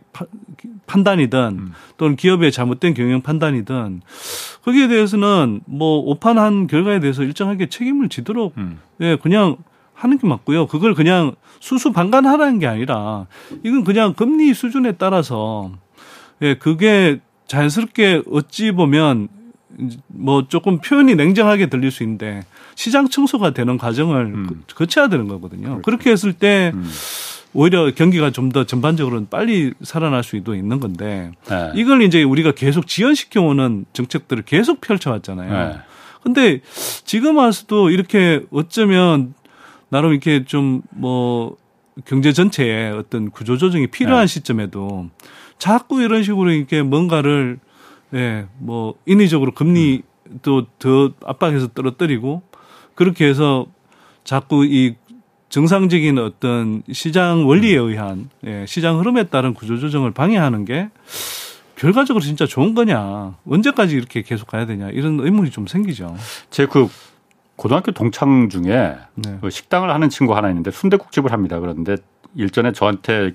[0.86, 1.72] 판단이든 음.
[1.96, 4.02] 또는 기업의 잘못된 경영 판단이든
[4.64, 8.78] 거기에 대해서는 뭐 오판한 결과에 대해서 일정하게 책임을 지도록 음.
[9.00, 9.57] 예 그냥
[9.94, 10.66] 하는 게 맞고요.
[10.66, 13.26] 그걸 그냥 수수 방관하라는 게 아니라
[13.64, 15.72] 이건 그냥 금리 수준에 따라서
[16.42, 19.28] 예 그게 자연스럽게 어찌 보면
[20.07, 24.62] 뭐 조금 표현이 냉정하게 들릴 수 있는데 시장 청소가 되는 과정을 음.
[24.74, 25.68] 거쳐야 되는 거거든요.
[25.68, 25.83] 그렇죠.
[25.83, 26.89] 그렇게 했을 때 음.
[27.53, 31.72] 오히려 경기가 좀 더 전반적으로는 빨리 살아날 수도 있는 건데 네.
[31.74, 35.68] 이걸 이제 우리가 계속 지연시켜 오는 정책들을 계속 펼쳐왔잖아요.
[35.70, 35.79] 네.
[36.22, 36.61] 근데
[37.05, 39.35] 지금 와서도 이렇게 어쩌면
[39.89, 41.57] 나름 이렇게 좀 뭐
[42.05, 44.27] 경제 전체에 어떤 구조 조정이 필요한 네.
[44.27, 45.09] 시점에도
[45.59, 47.59] 자꾸 이런 식으로 이렇게 뭔가를
[48.14, 50.38] 예, 뭐 인위적으로 금리 음.
[50.42, 52.42] 또더 압박해서 떨어뜨리고
[52.94, 53.66] 그렇게 해서
[54.24, 54.96] 자꾸 이
[55.48, 57.88] 정상적인 어떤 시장 원리에 음.
[57.88, 60.88] 의한 예, 시장 흐름에 따른 구조조정을 방해하는 게
[61.76, 66.16] 결과적으로 진짜 좋은 거냐 언제까지 이렇게 계속 가야 되냐 이런 의문이 좀 생기죠.
[66.50, 66.88] 제 그
[67.57, 69.38] 고등학교 동창 중에 네.
[69.40, 71.59] 그 식당을 하는 친구 하나 있는데 순대국집을 합니다.
[71.59, 71.96] 그런데
[72.34, 73.32] 일전에 저한테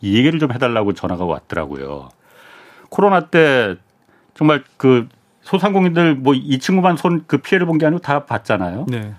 [0.00, 2.10] 이 얘기를 좀 해달라고 전화가 왔더라고요.
[2.90, 3.76] 코로나 때
[4.34, 5.08] 정말 그
[5.42, 8.86] 소상공인들 뭐 이 친구만 손 그 피해를 본 게 아니고 다 봤잖아요.
[8.88, 9.14] 네.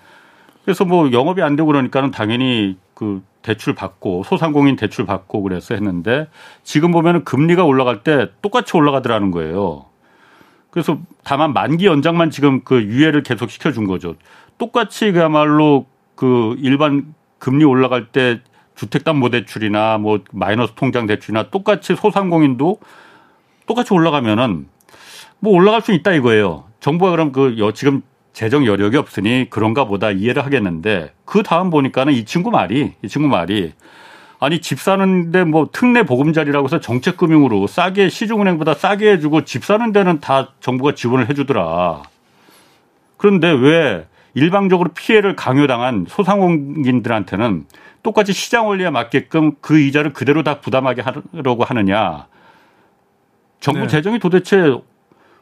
[0.63, 6.28] 그래서 뭐 영업이 안 되고 그러니까는 당연히 그 대출 받고 소상공인 대출 받고 그래서 했는데
[6.63, 9.86] 지금 보면은 금리가 올라갈 때 똑같이 올라가더라는 거예요.
[10.72, 14.16] 그래서 다만 만기 연장만 지금 그 유예를 계속 시켜준 거죠.
[14.57, 15.86] 똑같이 그야말로
[16.16, 18.41] 그 일반 금리 올라갈 때
[18.76, 22.80] 주택담보 대출이나 뭐 마이너스 통장 대출이나 똑같이 소상공인도
[23.68, 24.68] 똑같이 올라가면은
[25.45, 26.63] 뭐 올라갈 수 있다 이거예요.
[26.79, 28.01] 정부가 그럼 그 지금
[28.33, 33.27] 재정 여력이 없으니 그런가 보다 이해를 하겠는데 그 다음 보니까는 이 친구 말이 이 친구
[33.27, 33.73] 말이
[34.39, 40.19] 아니 집 사는데 뭐 특례 보금자리라고 해서 정책금융으로 싸게 시중은행보다 싸게 해주고 집 사는 데는
[40.19, 42.01] 다 정부가 지원을 해주더라.
[43.17, 47.67] 그런데 왜 일방적으로 피해를 강요당한 소상공인들한테는
[48.01, 52.25] 똑같이 시장 원리에 맞게끔 그 이자를 그대로 다 부담하게 하려고 하느냐.
[53.59, 53.87] 정부 네.
[53.87, 54.75] 재정이 도대체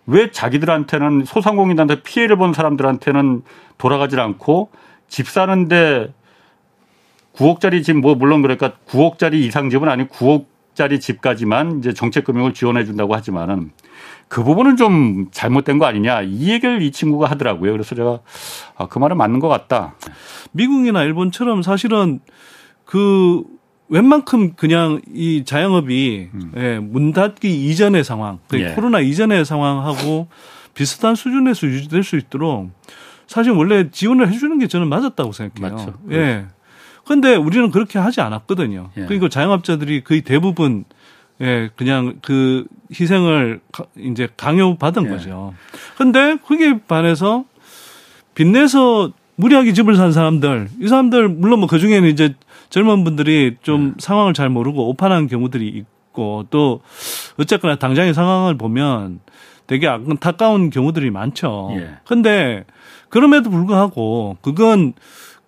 [0.05, 3.43] 왜 자기들한테는 소상공인한테 피해를 본 사람들한테는
[3.77, 4.69] 돌아가질 않고
[5.07, 6.13] 집 사는데
[7.35, 10.45] 9억짜리 집 뭐 물론 그러니까 9억짜리 이상 집은 아니고
[10.75, 13.71] 9억짜리 집까지만 이제 정책 금융을 지원해 준다고 하지만은
[14.27, 17.71] 그 부분은 좀 잘못된 거 아니냐 이 얘기를 이 친구가 하더라고요.
[17.71, 18.19] 그래서 제가
[18.75, 19.95] 아, 그 말은 맞는 것 같다.
[20.51, 22.19] 미국이나 일본처럼 사실은
[22.85, 23.43] 그
[23.89, 26.51] 웬만큼 그냥 이 자영업이 음.
[26.57, 28.73] 예, 문 닫기 이전의 상황, 그 예.
[28.73, 30.27] 코로나 이전의 상황하고
[30.73, 32.71] 비슷한 수준에서 유지될 수 있도록
[33.27, 35.75] 사실 원래 지원을 해주는 게 저는 맞았다고 생각해요.
[35.75, 35.93] 맞죠.
[36.11, 36.45] 예.
[37.05, 38.89] 그런데 우리는 그렇게 하지 않았거든요.
[38.97, 39.01] 예.
[39.05, 40.86] 그러니까 자영업자들이 거의 대부분
[41.41, 43.59] 예, 그냥 그 희생을
[43.97, 45.09] 이제 강요받은 예.
[45.09, 45.53] 거죠.
[45.97, 47.45] 근데 그게 반해서
[48.36, 52.36] 빚내서 무리하게 집을 산 사람들, 이 사람들 물론 뭐 그 중에는 이제
[52.74, 53.93] 젊은 분들이 좀 네.
[53.99, 56.82] 상황을 잘 모르고 오판한 경우들이 있고 또
[57.38, 59.19] 어쨌거나 당장의 상황을 보면
[59.67, 61.69] 되게 안타까운 경우들이 많죠.
[61.76, 61.97] 예.
[62.03, 62.65] 근데
[63.09, 64.93] 그럼에도 불구하고 그건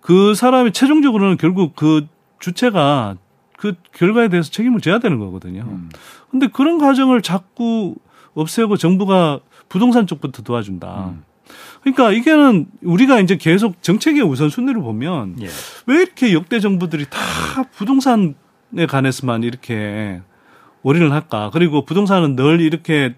[0.00, 2.06] 그 사람이 최종적으로는 결국 그
[2.38, 3.16] 주체가
[3.56, 5.62] 그 결과에 대해서 책임을 져야 되는 거거든요.
[5.62, 5.90] 음.
[6.30, 7.96] 근데 그런 과정을 자꾸
[8.34, 11.06] 없애고 정부가 부동산 쪽부터 도와준다.
[11.08, 11.24] 음.
[11.82, 15.46] 그러니까 이게는 우리가 이제 계속 정책의 우선순위를 보면 예.
[15.86, 18.34] 왜 이렇게 역대 정부들이 다 부동산에
[18.88, 20.20] 관해서만 이렇게
[20.82, 21.50] 올인을 할까?
[21.52, 23.14] 그리고 부동산은 늘 이렇게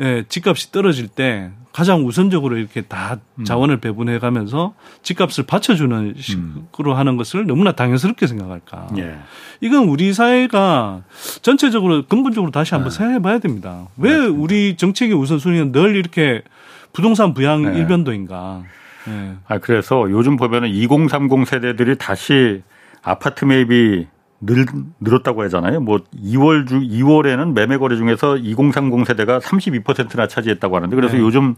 [0.00, 3.44] 예, 집값이 떨어질 때 가장 우선적으로 이렇게 다 음.
[3.44, 6.96] 자원을 배분해 가면서 집값을 받쳐주는 식으로 음.
[6.96, 8.88] 하는 것을 너무나 당연스럽게 생각할까.
[8.98, 9.18] 예.
[9.60, 11.02] 이건 우리 사회가
[11.42, 12.96] 전체적으로 근본적으로 다시 한번 네.
[12.96, 13.88] 생각해 봐야 됩니다.
[13.96, 14.42] 왜 맞습니다.
[14.42, 16.42] 우리 정책의 우선순위는 늘 이렇게
[16.92, 17.78] 부동산 부양 네.
[17.78, 18.62] 일변도인가.
[19.06, 19.36] 네.
[19.46, 22.62] 아, 그래서 요즘 보면은 2030 세대들이 다시
[23.02, 24.06] 아파트 매입이
[24.40, 24.66] 늘,
[25.00, 25.80] 늘었다고 하잖아요.
[25.80, 31.22] 뭐 2월 주 2월에는 매매 거래 중에서 2030 세대가 32%나 차지했다고 하는데 그래서 네.
[31.22, 31.54] 요즘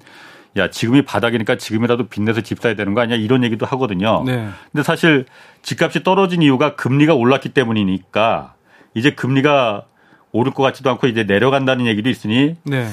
[0.56, 4.22] 야 지금이 바닥이니까 지금이라도 빚내서 집 사야 되는 거 아니야 이런 얘기도 하거든요.
[4.24, 4.48] 네.
[4.72, 5.26] 근데 사실
[5.62, 8.54] 집값이 떨어진 이유가 금리가 올랐기 때문이니까
[8.94, 9.84] 이제 금리가
[10.32, 12.88] 오를 것 같지도 않고 이제 내려간다는 얘기도 있으니 네.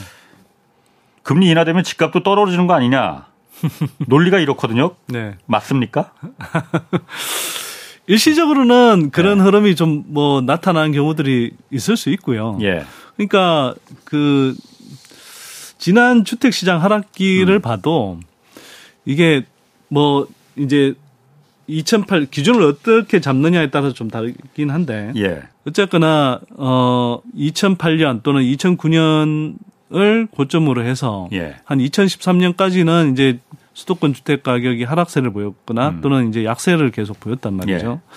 [1.26, 3.26] 금리 인하되면 집값도 떨어지는 거 아니냐
[4.07, 4.91] 논리가 이렇거든요.
[5.07, 5.36] 네.
[5.47, 6.11] 맞습니까?
[8.07, 9.43] 일시적으로는 그런 네.
[9.43, 12.59] 흐름이 좀 뭐 나타나는 경우들이 있을 수 있고요.
[12.61, 12.86] 예.
[13.15, 13.73] 그러니까
[14.03, 14.55] 그
[15.80, 17.61] 지난 주택 시장 하락기를 음.
[17.61, 18.19] 봐도
[19.03, 19.43] 이게
[19.88, 20.93] 뭐 이제
[21.67, 25.41] 2008 기준을 어떻게 잡느냐에 따라서 좀 다르긴 한데 예.
[25.67, 29.55] 어쨌거나 어 2008년 또는 2009년
[29.96, 31.56] 을 고점으로 해서 예.
[31.64, 33.39] 한 2013년까지는 이제
[33.74, 36.02] 수도권 주택 가격이 하락세를 보였거나 음.
[36.02, 38.02] 또는 이제 약세를 계속 보였단 말이죠.
[38.02, 38.16] 예.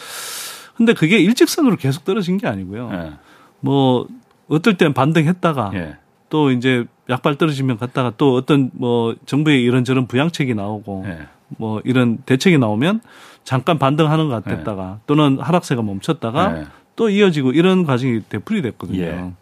[0.76, 2.90] 근데 그게 일직선으로 계속 떨어진 게 아니고요.
[2.92, 3.12] 예.
[3.60, 4.06] 뭐
[4.48, 5.96] 어떨 땐 반등했다가 예.
[6.30, 11.26] 또 이제 약발 떨어지면 갔다가 또 어떤 뭐 정부의 이런저런 부양책이 나오고 예.
[11.48, 13.00] 뭐 이런 대책이 나오면
[13.44, 15.00] 잠깐 반등하는 것 같았다가 예.
[15.06, 16.64] 또는 하락세가 멈췄다가 예.
[16.98, 19.00] 또 이어지고 이런 과정이 되풀이 됐거든요.
[19.00, 19.32] 예.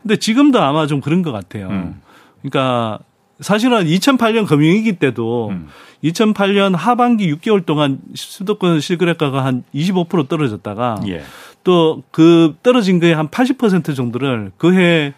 [0.00, 1.68] 근데 지금도 아마 좀 그런 것 같아요.
[1.68, 2.00] 음.
[2.40, 3.00] 그러니까
[3.40, 5.68] 사실은 2008년 금융위기 때도 음.
[6.02, 11.22] 2008년 하반기 6개월 동안 수도권 실거래가가 한 25% 떨어졌다가 예.
[11.64, 15.12] 또그 떨어진 거에 한80% 정도를 그해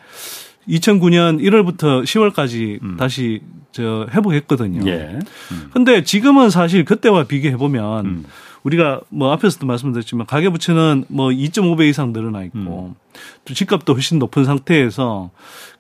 [0.69, 2.97] 2009년 1월부터 10월까지 음.
[2.97, 4.91] 다시 저 회복했거든요.
[4.91, 5.21] 예.
[5.53, 5.71] 음.
[5.73, 8.25] 근데 지금은 사실 그때와 비교해 보면 음.
[8.63, 13.19] 우리가 뭐 앞에서도 말씀드렸지만 가계부채는 뭐 2.5배 이상 늘어나 있고 음.
[13.45, 15.31] 또 집값도 훨씬 높은 상태에서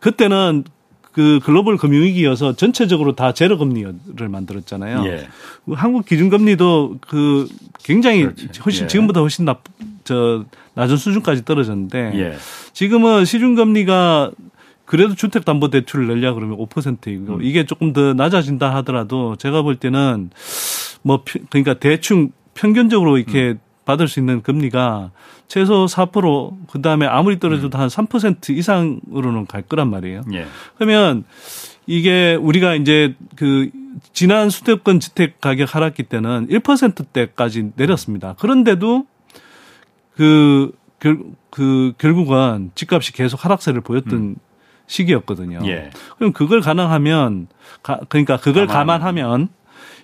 [0.01, 0.65] 그때는
[1.13, 5.05] 그 글로벌 금융위기여서 전체적으로 다 제로 금리를 만들었잖아요.
[5.07, 5.27] 예.
[5.75, 7.49] 한국 기준금리도 그
[7.83, 8.61] 굉장히 그렇지.
[8.65, 8.87] 훨씬 예.
[8.87, 9.57] 지금보다 훨씬 나,
[10.05, 12.37] 저 낮은 수준까지 떨어졌는데 예.
[12.73, 14.31] 지금은 시중금리가
[14.85, 17.43] 그래도 주택담보대출을 내려 그러면 5%이고 음.
[17.43, 20.31] 이게 조금 더 낮아진다 하더라도 제가 볼 때는
[21.03, 23.61] 뭐 그러니까 대충 평균적으로 이렇게 음.
[23.85, 25.13] 받을 수 있는 금리가
[25.47, 27.87] 최소 4% 그다음에 아무리 떨어져도 음.
[27.87, 30.23] 한3% 이상으로는 갈 거란 말이에요.
[30.35, 30.47] 예.
[30.77, 31.25] 그러면
[31.87, 33.71] 이게 우리가 이제 그
[34.13, 38.35] 지난 수도권 주택 가격 하락기 때는 1%대까지 내렸습니다.
[38.39, 39.07] 그런데도
[40.15, 44.37] 그, 결, 그 결국은 집값이 계속 하락세를 보였던 음.
[44.87, 45.61] 시기였거든요.
[45.67, 45.91] 예.
[46.19, 47.47] 그럼 그걸 가능하면
[47.83, 49.01] 가, 그러니까 그걸 가만.
[49.01, 49.49] 감안하면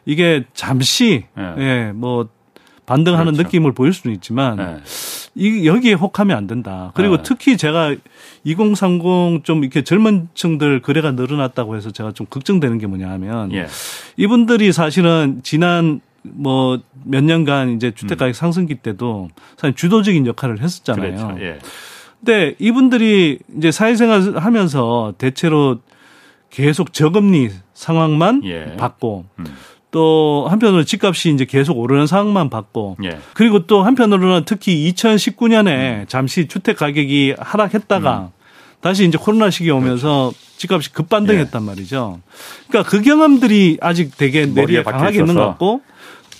[0.06, 2.28] 이게 잠시 예, 예 뭐
[2.86, 3.42] 반등하는 그렇죠.
[3.42, 4.76] 느낌을 보일 수는 있지만 네.
[5.34, 6.92] 이 여기에 혹하면 안 된다.
[6.94, 7.22] 그리고 네.
[7.24, 7.94] 특히 제가
[8.44, 13.66] 2030 좀 이렇게 젊은 층들 거래가 늘어났다고 해서 제가 좀 걱정되는 게 뭐냐 하면 예.
[14.16, 18.32] 이분들이 사실은 지난 뭐 몇 년간 이제 주택 가격 음.
[18.32, 21.16] 상승기 때도 사실 주도적인 역할을 했었잖아요.
[21.16, 21.36] 그렇죠.
[21.40, 21.58] 예.
[22.18, 25.80] 근데 이분들이 이제 사회생활 하면서 대체로
[26.50, 28.76] 계속 저금리 상황만 예.
[28.76, 29.44] 받고 음.
[29.94, 33.18] 또 한편으로 집값이 이제 계속 오르는 상황만 봤고 예.
[33.32, 36.04] 그리고 또 한편으로는 특히 2019년에 음.
[36.08, 38.28] 잠시 주택 가격이 하락했다가 음.
[38.80, 40.56] 다시 이제 코로나 시기 오면서 그렇죠.
[40.56, 41.66] 집값이 급반등했단 예.
[41.66, 42.18] 말이죠.
[42.66, 45.82] 그러니까 그 경험들이 아직 되게 내리에 강하게 있는 것 같고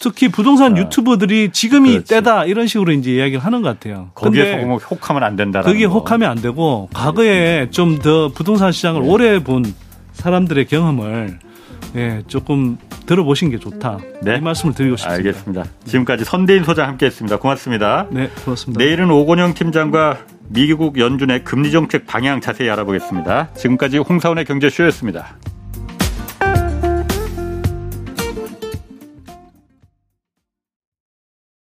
[0.00, 2.09] 특히 부동산 아, 유튜버들이 지금이 그렇지.
[2.09, 4.11] 때다 이런 식으로 이제 이야기를 하는 것 같아요.
[4.14, 5.62] 거기에 서 혹하면 안 된다.
[5.62, 9.09] 그게 혹하면 안 되고 과거에 좀 더 부동산 시장을 네.
[9.09, 9.72] 오래 본
[10.14, 11.38] 사람들의 경험을
[11.97, 12.76] 예, 조금
[13.07, 13.99] 들어보신 게 좋다.
[14.22, 14.36] 네.
[14.36, 15.28] 이 말씀을 드리고 싶습니다.
[15.28, 15.64] 알겠습니다.
[15.84, 17.38] 지금까지 선대인 소장 함께했습니다.
[17.38, 18.07] 고맙습니다.
[18.11, 18.82] 네, 고맙습니다.
[18.82, 20.18] 내일은 오건영 팀장과
[20.49, 23.51] 미국 연준의 금리 정책 방향 자세히 알아보겠습니다.
[23.55, 25.36] 지금까지 홍사원의 경제쇼였습니다.